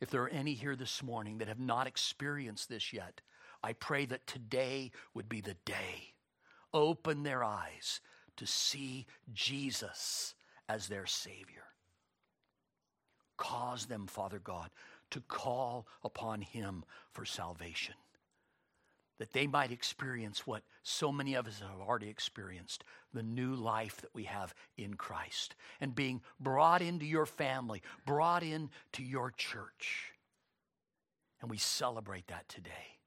if 0.00 0.10
there 0.10 0.22
are 0.22 0.28
any 0.28 0.54
here 0.54 0.76
this 0.76 1.02
morning 1.02 1.38
that 1.38 1.48
have 1.48 1.58
not 1.58 1.86
experienced 1.86 2.68
this 2.68 2.92
yet, 2.92 3.20
I 3.62 3.72
pray 3.72 4.04
that 4.06 4.26
today 4.26 4.90
would 5.14 5.28
be 5.28 5.40
the 5.40 5.56
day 5.64 6.13
open 6.74 7.22
their 7.22 7.42
eyes 7.42 8.00
to 8.36 8.46
see 8.46 9.06
Jesus 9.32 10.34
as 10.68 10.88
their 10.88 11.06
Savior. 11.06 11.62
Cause 13.36 13.86
them, 13.86 14.06
Father 14.06 14.38
God, 14.38 14.70
to 15.10 15.20
call 15.20 15.86
upon 16.02 16.40
Him 16.40 16.84
for 17.12 17.24
salvation, 17.24 17.94
that 19.18 19.32
they 19.32 19.46
might 19.46 19.70
experience 19.70 20.46
what 20.46 20.62
so 20.82 21.12
many 21.12 21.34
of 21.34 21.46
us 21.46 21.60
have 21.60 21.80
already 21.80 22.08
experienced 22.08 22.84
the 23.12 23.22
new 23.22 23.54
life 23.54 24.00
that 24.00 24.14
we 24.14 24.24
have 24.24 24.54
in 24.76 24.94
Christ, 24.94 25.54
and 25.80 25.94
being 25.94 26.20
brought 26.40 26.82
into 26.82 27.06
your 27.06 27.26
family, 27.26 27.82
brought 28.06 28.42
into 28.42 29.02
your 29.02 29.30
church. 29.30 30.12
And 31.40 31.50
we 31.50 31.58
celebrate 31.58 32.26
that 32.28 32.48
today. 32.48 32.98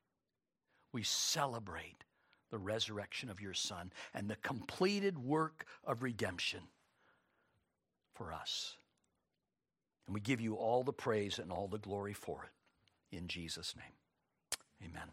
We 0.93 1.03
celebrate 1.03 2.03
the 2.49 2.57
resurrection 2.57 3.29
of 3.29 3.41
your 3.41 3.53
Son 3.53 3.91
and 4.13 4.29
the 4.29 4.35
completed 4.37 5.17
work 5.17 5.65
of 5.83 6.03
redemption 6.03 6.61
for 8.13 8.33
us. 8.33 8.77
And 10.05 10.13
we 10.13 10.21
give 10.21 10.41
you 10.41 10.55
all 10.55 10.83
the 10.83 10.93
praise 10.93 11.39
and 11.39 11.51
all 11.51 11.67
the 11.67 11.77
glory 11.77 12.13
for 12.13 12.45
it. 12.45 13.15
In 13.15 13.27
Jesus' 13.27 13.75
name, 13.75 14.89
amen. 14.91 15.09